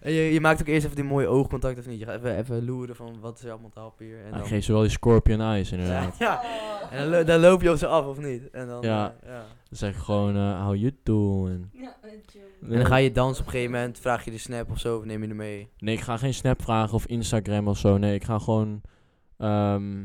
En 0.00 0.12
je, 0.12 0.20
je 0.32 0.40
maakt 0.40 0.60
ook 0.60 0.66
eerst 0.66 0.84
even 0.84 0.96
die 0.96 1.04
mooie 1.04 1.26
oogcontact 1.26 1.78
of 1.78 1.86
niet? 1.86 1.98
Je 1.98 2.04
gaat 2.04 2.16
even, 2.16 2.36
even 2.36 2.64
loeren 2.64 2.96
van 2.96 3.20
wat 3.20 3.38
is 3.38 3.44
er 3.44 3.50
allemaal 3.50 3.70
te 3.70 3.80
happen 3.80 4.06
hier. 4.06 4.18
En 4.18 4.24
Ja, 4.24 4.30
dan, 4.30 4.40
ik 4.40 4.46
geef 4.46 4.64
ze 4.64 4.72
wel 4.72 4.80
die 4.80 4.90
scorpion 4.90 5.40
eyes 5.40 5.72
inderdaad. 5.72 6.18
ja. 6.28 6.42
En 6.90 6.98
dan, 6.98 7.08
lo- 7.08 7.24
dan 7.24 7.40
loop 7.40 7.62
je 7.62 7.70
op 7.70 7.76
ze 7.76 7.86
af 7.86 8.06
of 8.06 8.18
niet? 8.18 8.50
En 8.50 8.66
dan, 8.66 8.82
Ja. 8.82 9.14
eh, 9.22 9.28
ja. 9.30 9.38
Dan 9.68 9.78
zeg 9.78 9.90
ik 9.94 10.00
gewoon, 10.00 10.36
eh 10.36 10.64
how 10.64 10.74
you 10.76 10.92
doing? 11.02 11.68
Ja, 11.72 11.96
En 12.62 12.68
dan 12.76 12.86
ga 12.86 12.96
je 12.96 13.12
dansen 13.12 13.40
op 13.40 13.46
een 13.46 13.52
gegeven 13.52 13.74
moment, 13.74 13.98
vraag 13.98 14.24
je 14.24 14.30
de 14.30 14.38
snap 14.38 14.70
of 14.70 14.78
zo, 14.78 14.96
of 14.98 15.04
neem 15.04 15.22
je 15.22 15.28
er 15.28 15.34
mee. 15.36 15.68
Nee, 15.78 15.94
ik 15.94 16.00
ga 16.00 16.16
geen 16.16 16.34
snap 16.34 16.62
vragen 16.62 16.94
of 16.94 17.06
Instagram 17.06 17.68
of 17.68 17.78
zo. 17.78 17.96
Nee, 17.98 18.14
ik 18.14 18.24
ga 18.24 18.38
gewoon 18.38 18.80
ehm, 19.38 20.04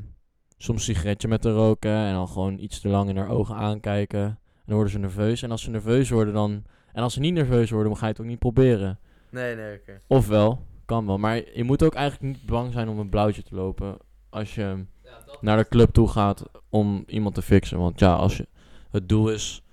soms 0.57 0.87
een 0.87 0.95
sigaretje 0.95 1.27
met 1.27 1.43
haar 1.43 1.53
roken 1.53 1.91
en 1.95 2.13
dan 2.13 2.27
gewoon 2.27 2.57
iets 2.59 2.79
te 2.79 2.87
lang 2.89 3.09
in 3.09 3.17
haar 3.17 3.29
ogen 3.29 3.55
aankijken. 3.55 4.39
En 4.63 4.69
dan 4.69 4.75
worden 4.75 4.93
ze 4.93 4.99
nerveus. 4.99 5.41
En 5.41 5.51
als 5.51 5.61
ze 5.61 5.69
nerveus 5.69 6.09
worden 6.09 6.33
dan... 6.33 6.63
En 6.93 7.03
als 7.03 7.13
ze 7.13 7.19
niet 7.19 7.33
nerveus 7.33 7.69
worden, 7.69 7.89
dan 7.89 7.97
ga 7.97 8.05
je 8.05 8.11
het 8.11 8.21
ook 8.21 8.27
niet 8.27 8.39
proberen. 8.39 8.99
Nee, 9.29 9.55
nee, 9.55 9.77
oké. 9.79 10.01
Ofwel, 10.07 10.65
kan 10.85 11.05
wel. 11.05 11.17
Maar 11.17 11.41
je 11.53 11.63
moet 11.63 11.83
ook 11.83 11.93
eigenlijk 11.93 12.33
niet 12.35 12.45
bang 12.45 12.73
zijn 12.73 12.89
om 12.89 12.99
een 12.99 13.09
blauwtje 13.09 13.43
te 13.43 13.55
lopen 13.55 13.97
als 14.29 14.55
je 14.55 14.85
Ja, 15.03 15.23
naar 15.41 15.57
de 15.57 15.67
club 15.67 15.89
toe 15.93 16.07
gaat 16.09 16.43
om 16.69 17.03
iemand 17.07 17.35
te 17.35 17.41
fixen. 17.41 17.77
Want 17.79 17.99
ja, 17.99 18.15
als 18.15 18.37
je 18.37 18.47
het 18.91 19.09
doel 19.09 19.29
is, 19.29 19.63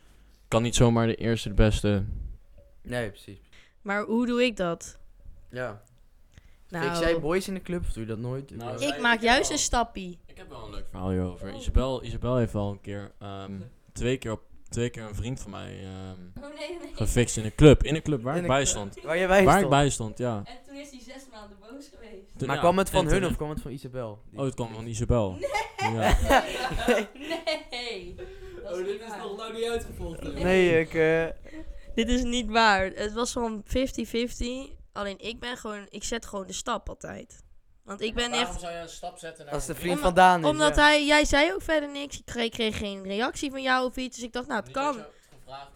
kan 0.48 0.62
niet 0.62 0.74
zomaar 0.74 1.06
de 1.06 1.14
eerste 1.14 1.48
de 1.48 1.54
beste. 1.54 2.04
Nee, 2.82 3.08
precies. 3.08 3.38
Maar 3.82 4.02
hoe 4.04 4.26
doe 4.26 4.44
ik 4.44 4.56
dat? 4.56 4.98
Ja. 5.50 5.82
Nou, 6.68 6.84
Fix 6.84 6.98
jij 6.98 7.20
boys 7.20 7.48
in 7.48 7.54
de 7.54 7.62
club 7.62 7.80
of 7.80 7.92
doe 7.92 8.02
je 8.02 8.08
dat 8.08 8.18
nooit? 8.18 8.56
Nou, 8.56 8.84
ik 8.84 9.00
maak 9.00 9.20
juist 9.20 9.50
een 9.50 9.58
stappie. 9.58 10.18
Ik 10.26 10.36
heb 10.36 10.48
wel 10.48 10.64
een 10.64 10.70
leuk 10.70 10.86
verhaal 10.90 11.10
hierover. 11.10 11.54
Isabel, 11.54 12.04
Isabel 12.04 12.36
heeft 12.36 12.54
al 12.54 12.70
een 12.70 12.80
keer, 12.80 13.12
ehm, 13.18 13.52
twee 13.92 14.16
keer, 14.16 14.32
op, 14.32 14.42
twee 14.70 14.90
keer 14.90 15.02
een 15.02 15.14
vriend 15.14 15.40
van 15.40 15.50
mij 15.50 15.78
ehm, 15.82 16.44
Oh 16.46 16.54
nee, 16.58 16.68
nee. 16.68 16.90
gefixt 16.94 17.36
in 17.36 17.44
een 17.44 17.54
club. 17.54 17.82
In 17.82 17.94
een 17.94 18.02
club 18.02 18.22
waar 18.22 18.36
In 18.36 18.42
ik 18.42 18.46
bij 18.48 18.56
club. 18.62 18.68
stond. 18.68 19.00
Waar 19.02 19.16
je 19.16 19.26
bij 19.26 19.44
Waar 19.44 19.52
ik 19.52 19.58
stond. 19.58 19.70
bij 19.70 19.90
stond, 19.90 20.18
ja. 20.18 20.42
En 20.44 20.56
toen 20.66 20.76
is 20.76 20.90
hij 20.90 21.00
zes 21.00 21.22
maanden 21.32 21.56
boos 21.60 21.88
geweest. 21.94 22.38
Toen- 22.38 22.46
Maar 22.46 22.56
ja, 22.56 22.62
kwam 22.62 22.78
het 22.78 22.90
van 22.90 23.06
hun 23.06 23.24
of 23.26 23.36
kwam 23.36 23.50
het 23.50 23.60
van 23.60 23.70
Isabel? 23.70 24.22
Oh, 24.34 24.44
het 24.44 24.54
kwam 24.54 24.74
van 24.74 24.86
Isabel. 24.86 25.36
Ja. 25.76 26.16
nee. 27.70 28.14
Dat 28.62 28.72
Oh, 28.72 28.84
dit 28.84 29.00
is 29.00 29.08
waar. 29.08 29.18
nog 29.18 29.36
lang 29.36 29.54
niet 29.54 29.68
uitgevolgd. 29.68 30.22
Nee, 30.34 30.80
ik... 30.80 30.94
eh, 30.94 31.26
Dit 31.94 32.08
is 32.08 32.22
niet 32.22 32.50
waar. 32.50 32.86
Het 32.94 33.12
was 33.12 33.32
gewoon 33.32 33.62
50-50. 33.64 34.78
Alleen 34.92 35.18
ik 35.18 35.40
ben 35.40 35.56
gewoon, 35.56 35.86
ik 35.88 36.04
zet 36.04 36.26
gewoon 36.26 36.46
de 36.46 36.52
stap 36.52 36.88
altijd. 36.88 37.42
Want 37.90 38.02
ik 38.02 38.14
ben 38.14 38.32
echt. 38.32 38.60
zou 38.60 38.72
je 38.72 38.78
een 38.78 38.88
stap 38.88 39.18
zetten 39.18 39.44
naar 39.44 39.54
als 39.54 39.66
de 39.66 39.74
vriend 39.74 39.88
Omdat- 39.96 40.04
van 40.04 40.14
Daan 40.14 40.40
is, 40.40 40.46
Omdat 40.46 40.76
ja. 40.76 40.82
hij, 40.82 41.06
jij 41.06 41.24
zei 41.24 41.52
ook 41.52 41.62
verder 41.62 41.90
niks. 41.90 42.18
Ik 42.18 42.24
kreeg, 42.24 42.76
geen 42.76 43.02
reactie 43.02 43.50
van 43.50 43.62
jou 43.62 43.86
of 43.86 43.96
iets. 43.96 44.16
Dus 44.16 44.24
ik 44.26 44.32
dacht, 44.32 44.46
nou, 44.46 44.62
het 44.62 44.70
kan. 44.70 45.04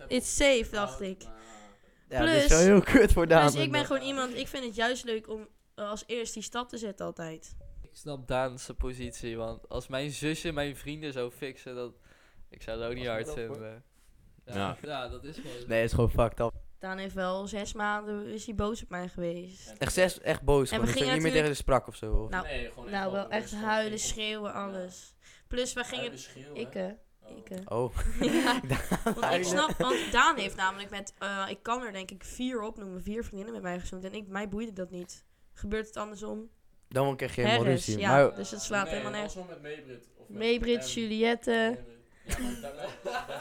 It's 0.08 0.36
safe, 0.36 0.66
dacht 0.70 1.00
ik. 1.00 1.22
Ja, 2.08 2.18
dat 2.20 2.28
is 2.28 2.34
plus- 2.46 2.48
wel 2.48 2.58
heel 2.58 2.80
kut 2.80 3.12
voor 3.12 3.26
Daan. 3.26 3.46
Dus 3.52 3.54
ik 3.62 3.70
ben 3.72 3.84
gewoon 3.86 4.02
iemand, 4.02 4.34
ik 4.34 4.48
vind 4.48 4.64
het 4.64 4.74
juist 4.74 5.04
leuk 5.04 5.28
om 5.28 5.48
eh, 5.74 5.90
als 5.90 6.04
eerst 6.06 6.34
die 6.34 6.42
stap 6.42 6.68
te 6.68 6.78
zetten 6.78 7.06
altijd. 7.06 7.54
Ik 7.82 7.90
snap 7.92 8.28
Daan's 8.28 8.68
positie, 8.78 9.36
want 9.36 9.68
als 9.68 9.88
mijn 9.88 10.10
zusje 10.10 10.52
mijn 10.52 10.76
vrienden 10.76 11.12
zou 11.12 11.30
fixen, 11.30 11.74
dat... 11.74 11.92
Ik 12.50 12.62
zou 12.62 12.80
het 12.80 12.88
ook 12.90 12.94
niet 12.96 13.06
hard 13.06 13.26
het 13.26 13.34
vinden. 13.34 13.82
Ja, 14.46 14.54
Ja. 14.54 14.76
ja, 14.82 15.08
dat 15.08 15.24
is 15.24 15.36
gewoon... 15.36 15.56
Nee, 15.66 15.80
het 15.80 15.88
is 15.88 15.94
gewoon 15.94 16.10
fucked 16.10 16.40
up. 16.40 16.52
Daan 16.84 16.98
heeft 16.98 17.14
wel 17.14 17.46
zes 17.46 17.72
maanden, 17.72 18.26
is 18.26 18.46
hij 18.46 18.54
boos 18.54 18.82
op 18.82 18.88
mij 18.88 19.08
geweest. 19.08 19.74
Echt, 19.78 19.92
zes, 19.92 20.20
echt 20.20 20.42
boos. 20.42 20.70
En 20.70 20.80
we 20.80 20.86
gingen 20.86 21.12
niet 21.12 21.22
meer 21.22 21.32
tegen 21.32 21.48
de 21.48 21.54
sprak 21.54 21.86
of 21.88 21.96
zo. 21.96 22.12
Of. 22.14 22.30
Nou, 22.30 22.46
Nee, 22.46 22.70
gewoon 22.74 22.90
nou 22.90 23.12
wel 23.12 23.28
echt 23.28 23.54
huilen, 23.54 23.98
schreeuwen, 23.98 24.52
alles. 24.52 25.14
Plus 25.48 25.72
we 25.72 25.84
gingen... 25.84 26.12
Ik, 26.54 26.74
eh, 26.74 26.86
ik, 27.36 27.50
eh. 27.50 27.58
Oh. 27.78 27.96
Ja, 28.20 28.60
want 29.20 29.34
ik 29.34 29.44
snap, 29.44 29.70
want 29.78 30.12
Daan 30.12 30.36
heeft 30.36 30.56
namelijk 30.56 30.90
met, 30.90 31.14
eh, 31.18 31.46
ik 31.48 31.58
kan 31.62 31.82
er 31.82 31.92
denk 31.92 32.10
ik 32.10 32.24
vier 32.24 32.60
opnoemen, 32.62 33.02
vier 33.02 33.24
vriendinnen 33.24 33.54
met 33.54 33.62
mij 33.62 33.80
gezoend. 33.80 34.04
En 34.04 34.12
ik, 34.14 34.26
mij 34.26 34.48
boeide 34.48 34.72
dat 34.72 34.90
niet. 34.90 35.24
Gebeurt 35.52 35.86
het 35.86 35.96
andersom? 35.96 36.48
Dan 36.88 37.16
krijg 37.16 37.34
je 37.34 37.40
helemaal 37.40 37.62
Harris, 37.64 37.86
ruzie. 37.86 38.00
ja. 38.02 38.10
Maar 38.10 38.34
Dus 38.34 38.50
het 38.50 38.62
slaat 38.62 38.84
Nee, 38.84 38.92
helemaal 38.92 39.12
nergens. 39.12 39.36
andersom 39.36 39.62
met 39.62 39.72
Maybrit. 39.76 40.08
of 40.16 40.28
met 40.28 40.38
Maybrit, 40.38 40.84
M. 40.94 41.00
Juliette, 41.00 41.50
Ja, 42.26 42.36
maar 42.38 42.60
daar- 42.60 43.24
daar 43.28 43.40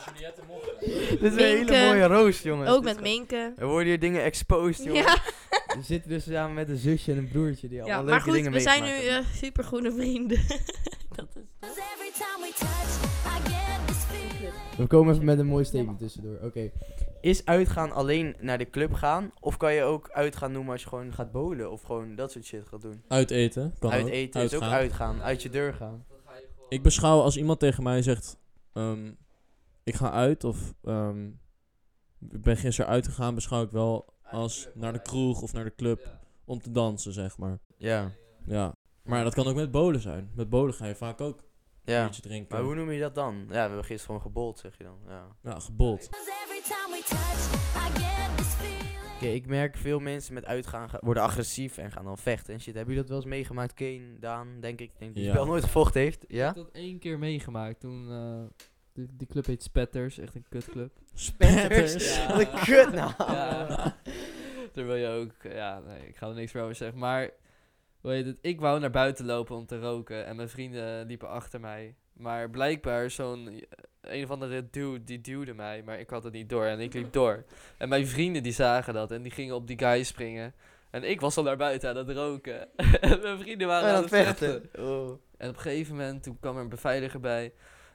Dit 1.10 1.22
is 1.22 1.32
een 1.32 1.38
hele 1.38 1.86
mooie 1.88 2.06
roost, 2.06 2.44
jongens. 2.44 2.70
ook 2.70 2.84
Dit 2.84 2.96
met 2.96 2.96
is- 3.06 3.12
Minke. 3.18 3.54
Er 3.58 3.68
worden 3.68 3.88
hier 3.88 4.00
dingen 4.00 4.24
exposed, 4.24 4.84
jongens. 4.86 5.06
Ja, 5.06 5.22
We 5.76 5.82
zitten 5.94 6.10
dus 6.10 6.24
samen 6.24 6.54
met 6.54 6.70
een 6.70 6.78
zusje 6.78 7.12
en 7.12 7.18
een 7.18 7.28
broertje 7.28 7.68
die 7.68 7.82
allemaal 7.82 7.98
ja 8.00 8.04
leuke 8.06 8.12
maar 8.14 8.22
goed, 8.22 8.34
dingen 8.34 8.52
we 8.52 8.60
zijn 8.60 8.82
nu 8.84 8.88
meegemaakt 8.90 9.14
hebben. 9.16 9.32
eh 9.34 9.38
super 9.38 9.64
goede 9.64 9.92
vrienden. 9.92 10.38
dat 11.16 11.28
is 11.36 11.42
Cause 11.60 11.82
every 11.94 12.12
time 12.12 12.40
we 12.40 12.52
touch, 12.56 13.04
I 13.26 13.50
get 13.50 13.88
this 13.88 13.98
feeling. 13.98 14.54
We 14.78 14.88
komen 14.88 15.14
even 15.14 15.26
met 15.26 15.40
een 15.40 15.46
mooi 15.46 15.66
statement 15.66 16.00
tussendoor. 16.00 16.38
Oké. 16.44 16.72
Is 17.22 17.46
uitgaan 17.46 17.92
alleen 17.92 18.36
naar 18.40 18.58
de 18.58 18.70
club 18.70 18.94
gaan? 18.94 19.32
Of 19.40 19.58
kan 19.58 19.74
je 19.74 19.84
ook 19.84 20.10
uitgaan 20.12 20.52
noemen 20.52 20.72
als 20.72 20.82
je 20.82 20.88
gewoon 20.88 21.14
gaat 21.14 21.32
bowlen? 21.32 21.72
Of 21.72 21.82
gewoon 21.82 22.16
dat 22.16 22.32
soort 22.32 22.46
shit 22.46 22.68
gaat 22.70 22.82
doen? 22.82 23.04
Uit 23.08 23.32
eten. 23.32 23.74
Kan 23.80 23.92
uit 23.92 24.04
ook. 24.04 24.10
eten 24.10 24.42
is 24.42 24.54
ook 24.54 24.62
Uitgaan. 24.62 24.80
uitgaan. 24.80 25.22
Uit 25.22 25.42
je 25.44 25.50
deur 25.50 25.74
gaan. 25.74 26.06
Dat 26.10 26.18
ga 26.26 26.34
je 26.34 26.46
gewoon... 26.56 26.70
Ik 26.70 26.82
beschouw 26.84 27.20
als 27.22 27.38
iemand 27.38 27.60
tegen 27.60 27.84
mij 27.84 28.02
zegt: 28.02 28.38
ehm, 28.74 29.12
Ik 29.84 29.96
ga 29.96 30.12
uit 30.12 30.44
of 30.44 30.74
ehm, 30.84 31.28
ik 32.30 32.42
ben 32.42 32.58
gisteren 32.58 32.92
uitgegaan, 32.92 33.36
beschouw 33.36 33.64
ik 33.64 33.72
wel 33.72 34.14
als 34.24 34.68
naar 34.74 34.94
de 34.94 35.02
kroeg 35.02 35.42
of 35.42 35.54
naar 35.54 35.64
de 35.64 35.76
club 35.76 36.00
Ja. 36.04 36.20
om 36.46 36.60
te 36.62 36.72
dansen, 36.72 37.14
zeg 37.14 37.38
maar. 37.38 37.60
Ja. 37.78 38.12
Ja. 38.46 38.76
Maar 39.04 39.24
dat 39.24 39.34
kan 39.34 39.48
ook 39.48 39.56
met 39.56 39.72
bolen 39.72 40.02
zijn. 40.02 40.32
Met 40.36 40.50
bolen 40.50 40.74
ga 40.74 40.86
je 40.86 40.96
vaak 40.96 41.22
ook 41.22 41.38
een 41.86 41.94
Ja. 41.94 42.06
beetje 42.06 42.22
drinken. 42.22 42.56
Maar 42.56 42.66
hoe 42.66 42.76
noem 42.76 42.92
je 42.92 43.00
dat 43.00 43.16
dan? 43.16 43.36
Ja, 43.36 43.46
we 43.48 43.56
hebben 43.56 43.78
gisteren 43.84 44.06
gewoon 44.06 44.22
gebold, 44.22 44.60
zeg 44.60 44.78
je 44.78 44.84
dan. 44.84 44.98
Ja. 45.08 45.28
Ja, 45.44 45.60
gebold. 45.60 46.10
Oké, 49.16 49.26
ik 49.26 49.48
merk 49.48 49.78
veel 49.78 50.00
mensen 50.00 50.34
met 50.34 50.46
uitgaan 50.46 50.90
ga- 50.90 51.00
worden 51.02 51.24
agressief 51.24 51.78
en 51.78 51.92
gaan 51.92 52.04
dan 52.06 52.18
vechten 52.18 52.54
en 52.54 52.60
shit. 52.62 52.74
Hebben 52.76 52.94
jullie 52.94 53.10
dat 53.10 53.18
wel 53.18 53.18
eens 53.22 53.36
meegemaakt? 53.36 53.74
Kane, 53.74 54.20
Daan, 54.20 54.60
denk 54.60 54.80
ik. 54.80 54.92
Ik 54.92 55.00
denk 55.00 55.16
dat 55.16 55.24
Ja. 55.24 55.34
wel 55.34 55.46
nooit 55.46 55.64
gevochten 55.64 56.02
heeft. 56.02 56.24
Ik 56.24 56.32
Ja? 56.32 56.46
heb 56.46 56.56
dat 56.56 56.70
één 56.72 57.00
keer 57.00 57.20
meegemaakt. 57.20 57.80
Toen, 57.80 58.10
eh, 58.12 58.66
die, 58.94 59.08
die 59.12 59.28
club 59.28 59.46
heet 59.46 59.64
Spetters, 59.64 60.18
echt 60.18 60.36
een 60.36 60.46
kutclub. 60.50 60.92
Spetters. 61.14 62.16
Ja. 62.16 62.28
Wat 62.28 62.40
een 62.40 62.60
kut 62.64 62.94
nou. 62.94 63.12
Ja. 63.18 63.96
Daar 64.74 64.86
wil 64.86 64.96
je 64.96 65.08
ook, 65.08 65.54
ja, 65.54 65.80
nee, 65.80 66.08
ik 66.08 66.16
ga 66.16 66.28
er 66.28 66.34
niks 66.34 66.52
meer 66.52 66.64
over 66.64 66.76
zeggen. 66.76 67.00
Maar, 67.00 67.30
heet 68.02 68.26
het, 68.26 68.38
ik 68.42 68.60
wou 68.60 68.80
naar 68.80 68.90
buiten 68.92 69.26
lopen 69.26 69.56
om 69.56 69.66
te 69.66 69.80
roken 69.80 70.26
en 70.26 70.36
mijn 70.36 70.50
vrienden 70.50 71.06
liepen 71.06 71.30
achter 71.30 71.60
mij. 71.60 71.96
Maar 72.14 72.50
blijkbaar 72.50 73.10
zo'n, 73.10 73.48
eh, 73.48 73.62
een 74.02 74.24
of 74.24 74.30
andere 74.32 74.70
dude, 74.70 75.04
die 75.04 75.22
duwde 75.22 75.54
mij, 75.54 75.84
maar 75.84 76.00
ik 76.00 76.10
had 76.10 76.24
het 76.24 76.34
niet 76.34 76.50
door 76.50 76.66
en 76.66 76.80
ik 76.80 76.94
liep 76.94 77.14
door. 77.14 77.46
En 77.78 77.90
mijn 77.90 78.08
vrienden 78.08 78.44
die 78.44 78.52
zagen 78.52 78.94
dat 78.94 79.12
en 79.12 79.22
die 79.22 79.32
gingen 79.32 79.56
op 79.56 79.68
die 79.68 79.78
guy 79.78 80.04
springen. 80.04 80.54
En 80.90 81.04
ik 81.04 81.22
was 81.22 81.38
al 81.38 81.44
naar 81.44 81.58
buiten 81.58 81.90
aan 81.90 81.96
het 81.96 82.10
roken. 82.10 82.76
en 83.02 83.22
mijn 83.22 83.40
vrienden 83.40 83.68
waren 83.68 83.90
En 83.90 83.96
aan 83.96 84.02
het 84.02 84.12
vechten. 84.12 84.62
vechten. 84.62 84.86
Oh. 84.86 85.08
En 85.38 85.50
op 85.50 85.56
een 85.56 85.62
gegeven 85.62 85.96
moment, 85.96 86.24
toen 86.24 86.40
kwam 86.40 86.56
er 86.56 86.62
een 86.62 86.70
beveiliger 86.70 87.20
bij. 87.20 87.54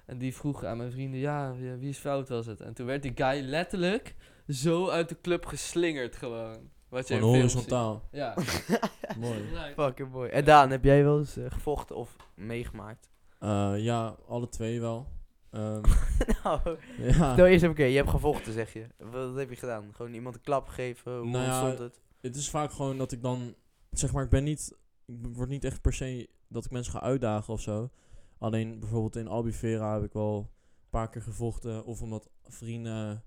En 0.08 0.18
die 0.18 0.34
vroeg 0.34 0.64
aan 0.64 0.76
mijn 0.76 0.90
vrienden, 0.90 1.20
ja, 1.20 1.54
wie 1.78 1.88
is 1.88 1.98
fout 1.98 2.28
was 2.28 2.46
het? 2.46 2.60
En 2.60 2.74
toen 2.74 2.86
werd 2.86 3.02
die 3.02 3.12
guy 3.14 3.40
letterlijk 3.44 4.14
zo 4.48 4.88
uit 4.88 5.08
de 5.08 5.20
club 5.20 5.46
geslingerd 5.46 6.16
gewoon. 6.16 6.70
Wat 6.88 7.08
je 7.08 7.14
ziet. 7.14 7.22
horizontaal. 7.22 8.08
Ja. 8.10 8.34
Mooi. 9.18 9.44
Fucking 9.74 10.10
mooi. 10.10 10.30
En 10.30 10.44
Daan, 10.44 10.70
heb 10.70 10.84
jij 10.84 11.04
wel 11.04 11.18
eens 11.18 11.36
eh, 11.36 11.44
gevochten 11.48 11.96
of 11.96 12.16
meegemaakt? 12.34 13.10
Eh, 13.38 13.72
ja, 13.76 14.16
alle 14.28 14.48
twee 14.48 14.80
wel. 14.80 15.06
Ehm, 15.50 15.82
nou, 16.44 16.60
ja. 16.98 17.32
stel 17.32 17.46
eerst 17.46 17.62
even, 17.62 17.70
oké, 17.70 17.84
je 17.84 17.96
hebt 17.96 18.10
gevochten, 18.10 18.52
zeg 18.52 18.72
je. 18.72 18.86
Wat 18.96 19.36
heb 19.36 19.50
je 19.50 19.56
gedaan? 19.56 19.90
Gewoon 19.92 20.12
iemand 20.12 20.34
een 20.34 20.40
klap 20.40 20.68
gegeven? 20.68 21.18
Hoe 21.18 21.28
Nou 21.30 21.44
ja, 21.44 21.58
stond 21.58 21.78
het? 21.78 22.00
het 22.20 22.36
is 22.36 22.50
vaak 22.50 22.72
gewoon 22.72 22.98
dat 22.98 23.12
ik 23.12 23.22
dan, 23.22 23.54
zeg 23.90 24.12
maar, 24.12 24.24
ik 24.24 24.30
ben 24.30 24.44
niet, 24.44 24.72
ik 25.06 25.16
word 25.32 25.48
niet 25.48 25.64
echt 25.64 25.80
per 25.80 25.92
se 25.92 26.28
dat 26.48 26.64
ik 26.64 26.70
mensen 26.70 26.92
ga 26.92 27.00
uitdagen 27.00 27.52
of 27.52 27.60
zo. 27.60 27.90
Alleen 28.38 28.78
bijvoorbeeld 28.80 29.16
in 29.16 29.28
Albufeira 29.28 29.94
heb 29.94 30.04
ik 30.04 30.12
wel 30.12 30.38
een 30.38 30.90
paar 30.90 31.10
keer 31.10 31.22
gevochten. 31.22 31.84
Of 31.84 32.02
omdat 32.02 32.30
vrienden 32.44 33.22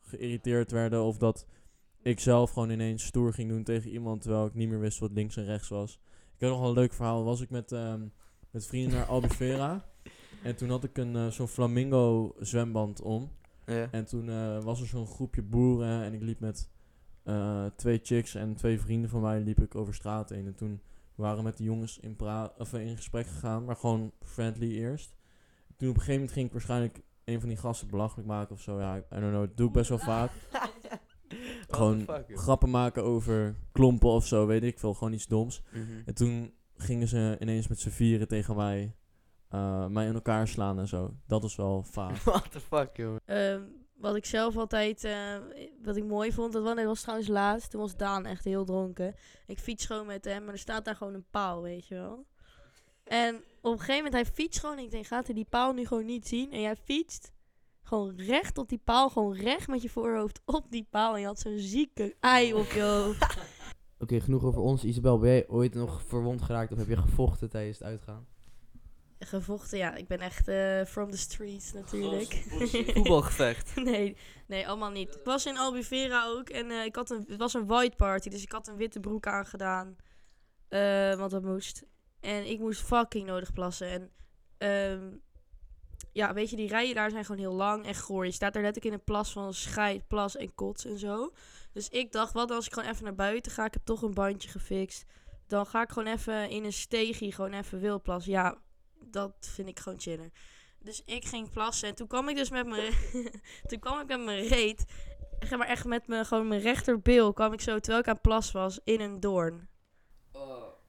geïrriteerd 0.00 0.70
werden. 0.70 1.02
Of 1.02 1.18
dat 1.18 1.46
ik 2.02 2.20
zelf 2.20 2.50
gewoon 2.50 2.70
ineens 2.70 3.04
stoer 3.04 3.32
ging 3.32 3.48
doen 3.48 3.62
tegen 3.62 3.90
iemand 3.90 4.22
terwijl 4.22 4.46
ik 4.46 4.54
niet 4.54 4.68
meer 4.68 4.80
wist 4.80 4.98
wat 4.98 5.12
links 5.12 5.36
en 5.36 5.44
rechts 5.44 5.68
was. 5.68 6.00
Ik 6.34 6.40
heb 6.40 6.50
nog 6.50 6.60
wel 6.60 6.68
een 6.68 6.74
leuk 6.74 6.92
verhaal. 6.92 7.24
Was 7.24 7.40
ik 7.40 7.50
met, 7.50 7.72
ehm, 7.72 8.06
met 8.50 8.66
vrienden 8.66 8.98
naar 8.98 9.06
Albufeira. 9.06 9.84
en 10.42 10.56
toen 10.56 10.70
had 10.70 10.84
ik 10.84 10.98
een 10.98 11.16
eh, 11.16 11.26
zo'n 11.26 11.48
flamingo 11.48 12.34
zwemband 12.38 13.00
om. 13.00 13.30
Ja. 13.66 13.88
En 13.90 14.04
toen 14.04 14.28
eh, 14.28 14.62
was 14.62 14.80
er 14.80 14.86
zo'n 14.86 15.06
groepje 15.06 15.42
boeren 15.42 16.02
en 16.02 16.12
ik 16.12 16.22
liep 16.22 16.40
met 16.40 16.70
eh, 17.22 17.66
twee 17.76 18.00
chicks 18.02 18.34
en 18.34 18.54
twee 18.54 18.80
vrienden 18.80 19.10
van 19.10 19.20
mij 19.20 19.40
liep 19.40 19.60
ik 19.60 19.74
over 19.74 19.94
straat 19.94 20.28
heen. 20.28 20.46
En 20.46 20.54
toen 20.54 20.80
waren 21.14 21.44
met 21.44 21.56
de 21.56 21.64
jongens 21.64 21.98
in, 21.98 22.16
pra 22.16 22.52
of 22.58 22.72
in 22.72 22.96
gesprek 22.96 23.26
gegaan, 23.26 23.64
maar 23.64 23.76
gewoon 23.76 24.12
friendly 24.20 24.70
eerst. 24.70 25.14
Toen 25.76 25.88
op 25.88 25.94
een 25.94 26.00
gegeven 26.00 26.12
moment 26.12 26.32
ging 26.32 26.46
ik 26.46 26.52
waarschijnlijk 26.52 27.02
een 27.24 27.40
van 27.40 27.48
die 27.48 27.58
gasten 27.58 27.88
belachelijk 27.88 28.28
maken 28.28 28.54
of 28.54 28.60
zo. 28.60 28.80
Ja, 28.80 28.96
I 28.96 29.02
don't 29.08 29.22
know, 29.22 29.40
dat 29.40 29.56
doe 29.56 29.66
ik 29.66 29.72
best 29.72 29.88
wel 29.88 29.98
vaak. 30.14 30.30
Gewoon 31.68 32.00
fuck, 32.00 32.38
grappen 32.38 32.70
maken 32.70 33.02
over 33.02 33.54
klompen 33.72 34.08
of 34.08 34.26
zo, 34.26 34.46
weet 34.46 34.62
ik 34.62 34.78
veel. 34.78 34.94
Gewoon 34.94 35.12
iets 35.12 35.26
doms. 35.26 35.62
Mhm. 35.72 35.82
En 36.04 36.14
toen 36.14 36.52
gingen 36.76 37.08
ze 37.08 37.36
ineens 37.40 37.68
met 37.68 37.80
z'n 37.80 37.88
vieren 37.88 38.28
tegen 38.28 38.56
mij, 38.56 38.96
eh, 39.48 39.86
mij 39.86 40.06
in 40.06 40.14
elkaar 40.14 40.48
slaan 40.48 40.78
en 40.78 40.88
zo. 40.88 41.14
Dat 41.26 41.42
was 41.42 41.56
wel 41.56 41.82
vaak. 41.82 42.16
What 42.24 42.52
the 42.52 42.60
fuck, 42.60 42.96
joh? 42.96 43.16
Ehm, 43.24 43.62
wat 44.04 44.16
ik 44.16 44.26
zelf 44.26 44.56
altijd, 44.56 45.04
eh, 45.04 45.36
wat 45.82 45.96
ik 45.96 46.04
mooi 46.04 46.32
vond, 46.32 46.52
dat 46.52 46.62
was, 46.62 46.74
dat 46.76 46.84
was 46.84 47.00
trouwens 47.00 47.28
laatst. 47.28 47.70
Toen 47.70 47.80
was 47.80 47.96
Daan 47.96 48.26
echt 48.26 48.44
heel 48.44 48.64
dronken. 48.64 49.14
Ik 49.46 49.58
fiets 49.58 49.86
gewoon 49.86 50.06
met 50.06 50.24
hem, 50.24 50.44
maar 50.44 50.52
er 50.52 50.58
staat 50.58 50.84
daar 50.84 50.96
gewoon 50.96 51.14
een 51.14 51.26
paal, 51.30 51.62
weet 51.62 51.86
je 51.86 51.94
wel. 51.94 52.26
En 53.04 53.36
op 53.60 53.72
een 53.72 53.78
gegeven 53.78 53.94
moment, 54.04 54.12
hij 54.12 54.26
fietst 54.26 54.60
gewoon. 54.60 54.78
En 54.78 54.84
ik 54.84 54.90
denk, 54.90 55.06
gaat 55.06 55.26
hij 55.26 55.34
die 55.34 55.46
paal 55.48 55.72
nu 55.72 55.86
gewoon 55.86 56.04
niet 56.04 56.28
zien? 56.28 56.52
En 56.52 56.60
jij 56.60 56.76
fietst 56.76 57.32
gewoon 57.82 58.16
recht 58.16 58.58
op 58.58 58.68
die 58.68 58.80
paal, 58.84 59.10
gewoon 59.10 59.34
recht 59.34 59.68
met 59.68 59.82
je 59.82 59.90
voorhoofd 59.90 60.40
op 60.44 60.66
die 60.70 60.86
paal. 60.90 61.14
En 61.14 61.20
je 61.20 61.26
had 61.26 61.40
zo'n 61.40 61.58
zieke 61.58 62.16
ei 62.20 62.54
op 62.54 62.66
je 62.66 62.82
hoofd. 62.82 63.36
Oké, 64.02 64.20
genoeg 64.20 64.44
over 64.44 64.60
ons. 64.60 64.84
Isabel, 64.84 65.18
ben 65.18 65.30
jij 65.30 65.48
ooit 65.48 65.74
nog 65.74 66.02
verwond 66.06 66.42
geraakt 66.42 66.72
of 66.72 66.78
heb 66.78 66.88
je 66.88 66.96
gevochten 66.96 67.50
tijdens 67.50 67.78
het 67.78 67.86
uitgaan? 67.86 68.26
Gevochten, 69.26 69.78
ja, 69.78 69.94
ik 69.94 70.06
ben 70.06 70.18
echt 70.18 70.48
eh, 70.48 70.84
from 70.84 71.10
the 71.10 71.16
streets 71.16 71.72
natuurlijk. 71.72 72.32
Voetbalgevecht. 72.94 73.76
Nee, 73.76 74.16
nee, 74.46 74.68
allemaal 74.68 74.90
niet. 74.90 75.14
Ik 75.14 75.24
was 75.24 75.46
in 75.46 75.58
Albufeira 75.58 76.26
ook 76.26 76.48
en 76.48 76.70
eh, 76.70 76.84
ik 76.84 76.96
had 76.96 77.10
een, 77.10 77.24
het 77.28 77.38
was 77.38 77.54
een 77.54 77.66
white 77.66 77.96
party, 77.96 78.28
dus 78.28 78.42
ik 78.42 78.52
had 78.52 78.68
een 78.68 78.76
witte 78.76 79.00
broek 79.00 79.26
aangedaan. 79.26 79.96
eh 80.68 81.14
want 81.14 81.30
dat 81.30 81.42
moest. 81.42 81.84
En 82.20 82.50
ik 82.50 82.58
moest 82.58 82.80
fucking 82.80 83.26
nodig 83.26 83.52
plassen. 83.52 83.88
En 83.88 84.10
ehm, 84.58 85.10
ja, 86.12 86.34
weet 86.34 86.50
je, 86.50 86.56
die 86.56 86.68
rijen 86.68 86.94
daar 86.94 87.10
zijn 87.10 87.24
gewoon 87.24 87.40
heel 87.40 87.54
lang 87.54 87.86
en 87.86 87.94
goor. 87.94 88.24
Je 88.26 88.32
staat 88.32 88.52
daar 88.52 88.62
letterlijk 88.62 88.94
in 88.94 89.00
een 89.00 89.04
plas 89.04 89.32
van 89.32 89.54
scheid, 89.54 90.08
plas 90.08 90.36
en 90.36 90.54
kots 90.54 90.84
en 90.84 90.98
zo. 90.98 91.32
Dus 91.72 91.88
ik 91.88 92.12
dacht, 92.12 92.32
wat 92.32 92.50
als 92.50 92.66
ik 92.66 92.72
gewoon 92.72 92.90
even 92.90 93.04
naar 93.04 93.14
buiten 93.14 93.52
ga? 93.52 93.64
Ik 93.64 93.72
heb 93.72 93.84
toch 93.84 94.02
een 94.02 94.14
bandje 94.14 94.48
gefixt. 94.48 95.04
Dan 95.46 95.66
ga 95.66 95.82
ik 95.82 95.90
gewoon 95.92 96.12
even 96.12 96.50
in 96.50 96.64
een 96.64 96.72
steegje 96.72 97.32
gewoon 97.32 97.52
even 97.52 97.80
wil 97.80 98.00
plassen. 98.00 98.32
Ja, 98.32 98.58
dat 99.10 99.32
vind 99.40 99.68
ik 99.68 99.78
gewoon 99.78 100.00
chiller. 100.00 100.30
Dus 100.78 101.02
ik 101.04 101.24
ging 101.24 101.50
plassen 101.50 101.88
en 101.88 101.94
toen 101.94 102.06
kwam 102.06 102.28
ik 102.28 102.36
dus 102.36 102.50
met 102.50 102.66
mijn, 102.66 102.92
toen 103.68 103.78
kwam 103.78 104.00
ik 104.00 104.06
met 104.06 104.24
mijn 104.24 104.46
reet, 104.46 104.84
zeg 105.40 105.58
maar 105.58 105.68
echt 105.68 105.84
met 105.84 106.06
mijn, 106.06 106.26
gewoon 106.26 106.48
mijn 106.48 106.60
rechterbil, 106.60 107.32
kwam 107.32 107.52
ik 107.52 107.60
zo, 107.60 107.78
terwijl 107.78 108.02
ik 108.02 108.08
aan 108.08 108.20
plassen 108.20 108.60
was, 108.60 108.80
in 108.84 109.00
een 109.00 109.20
doorn. 109.20 109.68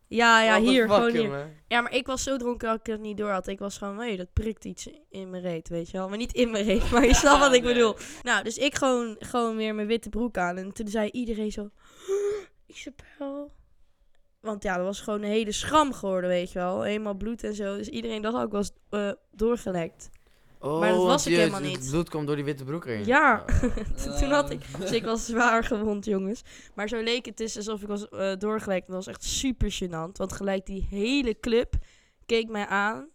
Ja, 0.08 0.42
ja, 0.42 0.60
the 0.60 0.70
hier, 0.70 0.90
gewoon 0.90 1.12
hier. 1.12 1.64
Ja, 1.68 1.82
maar 1.82 1.94
ik 1.94 2.08
was 2.08 2.24
zo 2.24 2.38
dronken 2.38 2.68
dat 2.68 2.80
ik 2.80 2.86
het 2.86 3.02
niet 3.02 3.18
door 3.18 3.30
had. 3.30 3.48
Ik 3.48 3.60
was 3.60 3.78
gewoon, 3.78 3.96
nee, 3.96 4.18
dat 4.18 4.34
prikt 4.34 4.66
iets 4.66 4.90
in 5.10 5.30
mijn 5.30 5.44
reet, 5.44 5.70
weet 5.70 5.92
je 5.92 5.98
wel. 5.98 6.10
Maar 6.10 6.18
niet 6.18 6.34
in 6.34 6.52
mijn 6.52 6.66
reet, 6.66 6.92
maar 6.92 7.06
je 7.06 7.14
snapt 7.24 7.40
wat 7.40 7.54
ik 7.54 7.64
nee. 7.64 7.74
bedoel. 7.74 7.96
Nou, 8.24 8.44
dus 8.44 8.58
ik 8.58 8.76
gewoon, 8.76 9.16
gewoon 9.20 9.56
weer 9.56 9.76
mijn 9.76 9.88
witte 9.88 10.10
broek 10.10 10.38
aan. 10.38 10.58
En 10.58 10.74
toen 10.74 10.88
zei 10.88 11.10
iedereen 11.10 11.52
zo, 11.52 11.70
Isabel. 12.66 13.52
Want 14.46 14.64
ja, 14.64 14.76
dat 14.76 14.86
was 14.86 15.02
gewoon 15.02 15.22
een 15.22 15.30
hele 15.30 15.52
schram 15.52 15.94
geworden, 15.94 16.30
weet 16.30 16.52
je 16.52 16.60
wel. 16.60 16.82
Helemaal 16.82 17.14
bloed 17.14 17.44
en 17.44 17.54
zo. 17.56 17.78
Dus 17.78 17.88
iedereen 17.88 18.22
dacht 18.22 18.36
ook, 18.44 18.52
was 18.52 18.72
eh, 18.90 19.12
doorgelekt. 19.32 20.10
Oh, 20.60 20.80
Maar 20.80 20.90
dat 20.90 21.04
was 21.04 21.28
ik 21.28 21.36
helemaal 21.36 21.60
niet. 21.60 21.78
Het 21.78 21.90
bloed 21.90 22.10
komt 22.10 22.28
door 22.28 22.36
die 22.36 22.46
witte 22.46 22.64
broek 22.64 22.86
erin. 22.86 23.06
Ja, 23.06 23.46
Oh. 23.64 24.18
toen 24.20 24.30
had 24.32 24.50
ik... 24.50 24.62
Dus 24.80 24.92
ik 24.92 25.04
was 25.04 25.26
zwaar 25.26 25.64
gewond, 25.64 26.06
jongens. 26.06 26.42
Maar 26.76 26.88
zo 26.88 27.02
leek 27.02 27.26
het 27.26 27.38
dus 27.38 27.58
alsof 27.58 27.82
ik 27.82 27.88
was 27.88 28.10
eh, 28.10 28.36
doorgelekt. 28.38 28.88
Dat 28.88 28.96
was 28.96 29.08
echt 29.08 29.24
super 29.24 29.78
gênant. 29.84 30.12
Want 30.18 30.34
gelijk 30.34 30.66
die 30.66 30.88
hele 30.90 31.40
club 31.40 31.74
keek 32.26 32.50
mij 32.50 32.66
aan. 32.68 33.08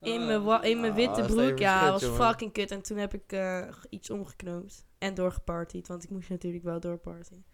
In 0.00 0.26
mijn, 0.26 0.42
wa- 0.44 0.62
in 0.62 0.80
mijn 0.80 0.92
Ah, 0.92 0.98
witte 0.98 1.22
broek. 1.34 1.58
Ja, 1.58 1.80
dat 1.82 1.92
was 1.92 2.02
jongen. 2.02 2.16
fucking 2.24 2.52
kut. 2.52 2.70
En 2.70 2.82
toen 2.82 2.96
heb 2.96 3.14
ik 3.14 3.32
eh, 3.32 3.62
iets 3.90 4.10
omgeknoopt. 4.10 4.84
En 4.98 5.14
doorgepartied. 5.14 5.88
Want 5.88 6.04
ik 6.04 6.10
moest 6.10 6.28
natuurlijk 6.28 6.64
wel 6.64 6.80
doorpartyen. 6.80 7.44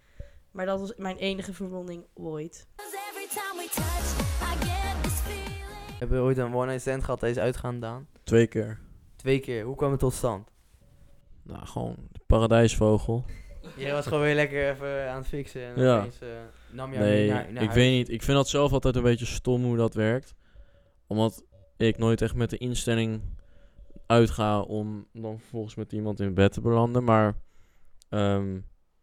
Maar 0.53 0.67
dat 0.67 0.81
was 0.81 0.93
mijn 0.97 1.17
enige 1.17 1.53
verwonding 1.53 2.05
ooit. 2.15 2.67
time 3.29 3.63
we 6.09 6.17
ooit 6.19 6.39
een 6.39 6.55
one-night 6.55 6.81
stand 6.81 7.05
gehad 7.05 7.19
tijdens 7.19 7.41
uitgaan, 7.41 7.81
Daan? 7.81 8.07
Twee 8.25 8.47
keer. 8.47 8.79
Twee 9.17 9.41
keer. 9.41 9.65
Hoe 9.65 9.77
kwam 9.77 9.91
het 9.91 10.01
tot 10.01 10.13
stand? 10.13 10.49
Nou, 11.43 11.67
gewoon 11.67 11.97
de 12.13 12.21
paradijsvogel. 12.27 13.25
Jij 13.77 13.93
was 13.93 14.07
gewoon 14.07 14.23
weer 14.23 14.35
lekker 14.35 14.71
even 14.71 15.11
aan 15.11 15.17
het 15.17 15.27
fixen 15.27 15.63
en 15.63 15.83
Ja. 15.83 15.99
opeens, 15.99 16.21
eh, 16.21 16.29
nam 16.71 16.93
je 16.93 16.99
Nee, 16.99 17.29
naar, 17.29 17.43
naar 17.53 17.63
ik 17.63 17.69
huis. 17.69 17.75
weet 17.75 17.93
niet. 17.93 18.09
Ik 18.09 18.23
vind 18.23 18.37
dat 18.37 18.49
zelf 18.49 18.73
altijd 18.73 18.97
een 18.97 19.03
beetje 19.03 19.27
stom 19.27 19.65
hoe 19.65 19.77
dat 19.77 19.95
werkt. 19.95 20.35
Omdat 21.07 21.45
ik 21.77 21.99
nooit 21.99 22.23
echt 22.23 22.35
met 22.35 22.51
de 22.51 22.59
instelling 22.59 23.23
uitga 24.07 24.61
om 24.61 25.07
dan 25.13 25.39
vervolgens 25.39 25.75
met 25.75 25.93
iemand 25.93 26.21
in 26.21 26.35
bed 26.35 26.53
te 26.53 26.61
belanden. 26.61 27.05
Maar 27.05 27.35
ehm, 28.09 28.59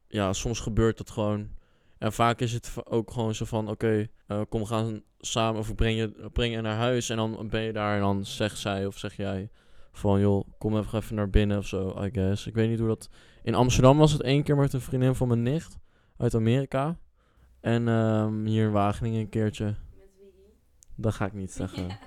ja, 0.10 0.34
soms 0.34 0.60
gebeurt 0.60 0.98
dat 0.98 1.10
gewoon. 1.10 1.50
En 1.98 2.14
vaak 2.14 2.40
is 2.40 2.54
het 2.54 2.74
ook 2.84 3.12
gewoon 3.12 3.36
zo 3.36 3.46
van, 3.46 3.70
oké, 3.70 4.08
eh, 4.28 4.42
kom 4.50 4.66
gaan 4.66 5.02
samen 5.20 5.60
of 5.60 5.76
breng 5.76 5.98
je, 5.98 6.30
breng 6.34 6.54
je 6.54 6.62
naar 6.62 6.76
huis. 6.76 7.10
En 7.10 7.18
dan 7.18 7.48
ben 7.50 7.62
je 7.62 7.74
daar 7.74 7.96
en 7.96 8.02
dan 8.02 8.26
zegt 8.26 8.58
zij 8.58 8.86
of 8.86 8.98
zeg 8.98 9.16
jij 9.16 9.50
van, 9.92 10.20
joh, 10.20 10.48
kom 10.58 10.78
even, 10.78 11.00
even 11.00 11.16
naar 11.16 11.30
binnen 11.30 11.58
of 11.58 11.68
zo, 11.68 12.04
I 12.04 12.10
guess. 12.14 12.48
Ik 12.48 12.54
weet 12.54 12.70
niet 12.70 12.80
hoe 12.80 12.88
dat... 12.88 13.10
In 13.44 13.56
Amsterdam 13.56 13.98
was 13.98 14.12
het 14.12 14.22
één 14.22 14.44
keer 14.44 14.56
met 14.56 14.74
een 14.74 14.82
vriendin 14.82 15.16
van 15.16 15.28
mijn 15.28 15.44
nicht 15.44 15.78
uit 16.18 16.36
Amerika. 16.36 16.98
En 17.62 17.88
ehm, 17.88 18.46
hier 18.46 18.66
in 18.66 18.72
Wageningen 18.72 19.20
een 19.20 19.30
keertje. 19.30 19.76
Dat 21.02 21.14
ga 21.14 21.26
ik 21.26 21.34
niet 21.34 21.52
zeggen. 21.52 21.88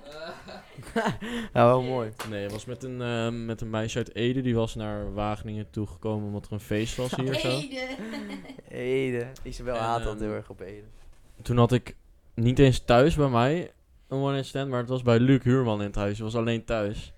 ja, 1.53 1.65
wel 1.65 1.81
mooi. 1.81 2.11
Nee, 2.29 2.43
het 2.43 2.51
was 2.51 2.65
met 2.65 2.83
een, 2.83 3.01
ehm, 3.01 3.45
met 3.45 3.61
een 3.61 3.69
meisje 3.69 3.97
uit 3.97 4.15
Ede. 4.15 4.41
Die 4.41 4.55
was 4.55 4.75
naar 4.75 5.13
Wageningen 5.13 5.69
toegekomen 5.69 6.27
omdat 6.27 6.45
er 6.45 6.51
een 6.51 6.59
feest 6.59 6.95
was 6.95 7.15
hier 7.15 7.33
zo. 7.33 7.59
Ede. 8.67 9.27
Isabel 9.43 9.75
En, 9.75 9.81
haat 9.81 10.03
dat 10.03 10.13
ehm, 10.13 10.23
heel 10.23 10.33
erg 10.33 10.49
op 10.49 10.59
Ede. 10.59 10.87
Toen 11.41 11.57
had 11.57 11.71
ik 11.71 11.95
niet 12.33 12.59
eens 12.59 12.79
thuis 12.79 13.15
bij 13.15 13.29
mij 13.29 13.71
een 14.07 14.17
one-night 14.17 14.47
stand. 14.47 14.69
Maar 14.69 14.79
het 14.79 14.89
was 14.89 15.01
bij 15.01 15.19
Luc 15.19 15.43
Huurman 15.43 15.79
in 15.79 15.85
het 15.85 15.95
huis. 15.95 16.17
Je 16.17 16.23
was 16.23 16.35
alleen 16.35 16.65
thuis. 16.65 17.13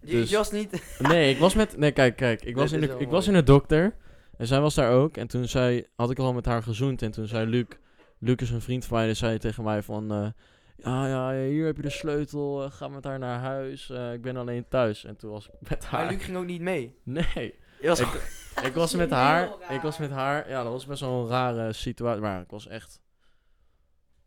Je, 0.00 0.12
dus- 0.12 0.30
je 0.30 0.36
was 0.36 0.50
niet... 0.50 0.82
Nee, 1.12 1.30
ik 1.30 1.38
was 1.38 1.54
met... 1.54 1.76
Nee, 1.76 1.92
kijk, 1.92 2.16
kijk. 2.16 2.44
Ik 2.44 2.56
was, 2.56 2.70
Dit 2.70 2.72
in 2.72 2.80
is 2.80 2.86
de, 2.86 2.92
wel 2.92 3.02
ik 3.02 3.10
was 3.10 3.26
in 3.26 3.32
de 3.32 3.42
dokter. 3.42 3.94
En 4.36 4.46
zij 4.46 4.60
was 4.60 4.74
daar 4.74 4.92
ook. 4.92 5.16
En 5.16 5.26
toen 5.26 5.48
zei, 5.48 5.86
had 5.96 6.10
ik 6.10 6.18
al 6.18 6.32
met 6.32 6.46
haar 6.46 6.62
gezoend. 6.62 7.02
En 7.02 7.10
toen 7.10 7.26
zei 7.26 7.46
Luc... 7.46 7.66
Luc 8.18 8.36
is 8.36 8.50
een 8.50 8.60
vriend 8.60 8.84
van 8.84 8.96
mij. 8.96 9.06
Die 9.06 9.14
zei 9.14 9.38
tegen 9.38 9.64
mij 9.64 9.82
van... 9.82 10.12
eh, 10.12 10.26
ja, 10.76 11.06
ja, 11.06 11.44
hier 11.48 11.66
heb 11.66 11.76
je 11.76 11.82
de 11.82 11.90
sleutel. 11.90 12.64
eh, 12.64 12.70
ga 12.70 12.88
met 12.88 13.04
haar 13.04 13.18
naar 13.18 13.38
huis. 13.40 13.90
eh, 13.90 14.12
ik 14.12 14.22
ben 14.22 14.36
alleen 14.36 14.68
thuis. 14.68 15.04
En 15.04 15.16
toen 15.16 15.30
was 15.30 15.46
ik 15.48 15.52
met 15.70 15.84
haar... 15.84 16.04
Maar 16.04 16.12
Luc 16.12 16.24
ging 16.24 16.36
ook 16.36 16.44
niet 16.46 16.60
mee. 16.60 16.96
Nee. 17.02 17.54
Was 17.82 18.00
Ik- 18.00 18.06
gewoon- 18.06 18.66
Ik 18.68 18.74
was 18.74 18.94
met 18.94 19.10
haar. 19.10 19.50
Ik 19.70 19.80
was 19.80 19.98
met 19.98 20.10
haar. 20.10 20.48
Ja, 20.48 20.62
dat 20.62 20.72
was 20.72 20.86
best 20.86 21.00
wel 21.00 21.22
een 21.22 21.28
rare 21.28 21.72
situatie. 21.72 22.20
Maar 22.22 22.40
ik 22.40 22.50
was 22.50 22.66
echt. 22.68 23.00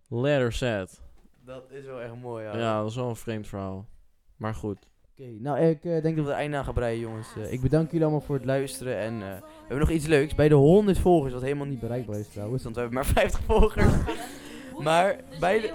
Letter 0.10 0.54
sad. 0.54 1.02
Dat 1.46 1.64
is 1.72 1.86
wel 1.86 2.02
echt 2.02 2.16
mooi, 2.22 2.44
ja. 2.44 2.58
Ja, 2.58 2.74
dat 2.76 2.84
was 2.84 2.96
wel 2.96 3.10
een 3.10 3.16
vreemd 3.16 3.48
verhaal. 3.48 3.88
Maar 4.36 4.56
goed. 4.56 4.78
Oké, 5.12 5.30
nou 5.40 5.60
ik 5.60 5.84
eh, 5.86 6.02
denk 6.02 6.16
dat 6.16 6.26
we 6.26 6.32
het 6.32 6.40
einde 6.40 6.58
aan 6.58 6.64
gaan 6.66 6.74
breien, 6.74 7.00
jongens. 7.00 7.28
Ik 7.50 7.62
bedank 7.62 7.86
jullie 7.88 8.02
allemaal 8.06 8.22
voor 8.26 8.36
het 8.36 8.46
luisteren. 8.46 8.98
En 8.98 9.14
eh, 9.14 9.20
we 9.40 9.46
hebben 9.60 9.80
nog 9.80 9.90
iets 9.90 10.06
leuks. 10.06 10.36
Bij 10.36 10.48
de 10.50 10.56
100 10.56 10.98
volgers, 11.00 11.34
wat 11.34 11.42
helemaal 11.42 11.66
niet 11.66 11.80
bereikbaar 11.80 12.20
is 12.20 12.28
trouwens, 12.30 12.64
want 12.64 12.76
we 12.76 12.82
hebben 12.82 13.00
maar 13.00 13.10
50 13.14 13.40
volgers. 13.44 13.86
Maar 14.84 15.20
bij 15.40 15.60
de, 15.62 15.74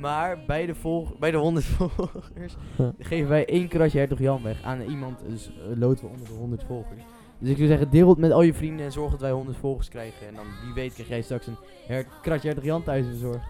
maar 0.00 0.44
bij 0.46 0.66
de, 0.66 0.74
volg, 0.74 1.18
bij 1.18 1.30
de 1.30 1.36
100 1.36 1.64
volgers 1.64 2.56
geven 2.98 3.28
wij 3.28 3.46
één 3.46 3.68
kratje 3.68 3.98
Hertog 3.98 4.18
Jan 4.18 4.42
weg 4.42 4.62
aan 4.62 4.80
iemand. 4.80 5.20
Dus 5.28 5.46
eh, 5.46 5.78
loten 5.78 6.04
we 6.04 6.10
onder 6.10 6.26
de 6.26 6.32
100 6.32 6.64
volgers. 6.64 7.02
Dus 7.38 7.50
ik 7.50 7.56
zou 7.56 7.68
zeggen, 7.68 7.90
deel 7.90 8.08
het 8.08 8.18
met 8.18 8.32
al 8.32 8.42
je 8.42 8.54
vrienden 8.54 8.86
en 8.86 8.92
zorg 8.92 9.10
dat 9.10 9.20
wij 9.20 9.30
100 9.30 9.56
volgers 9.56 9.88
krijgen. 9.88 10.28
En 10.28 10.34
dan 10.34 10.46
wie 10.64 10.74
weet 10.74 10.92
krijg 10.92 11.08
jij 11.08 11.22
straks 11.22 11.46
een 11.46 11.56
her 11.86 12.06
kratje 12.22 12.48
30 12.48 12.64
Jan 12.64 12.82
thuis 12.82 13.06
verzorgd. 13.06 13.46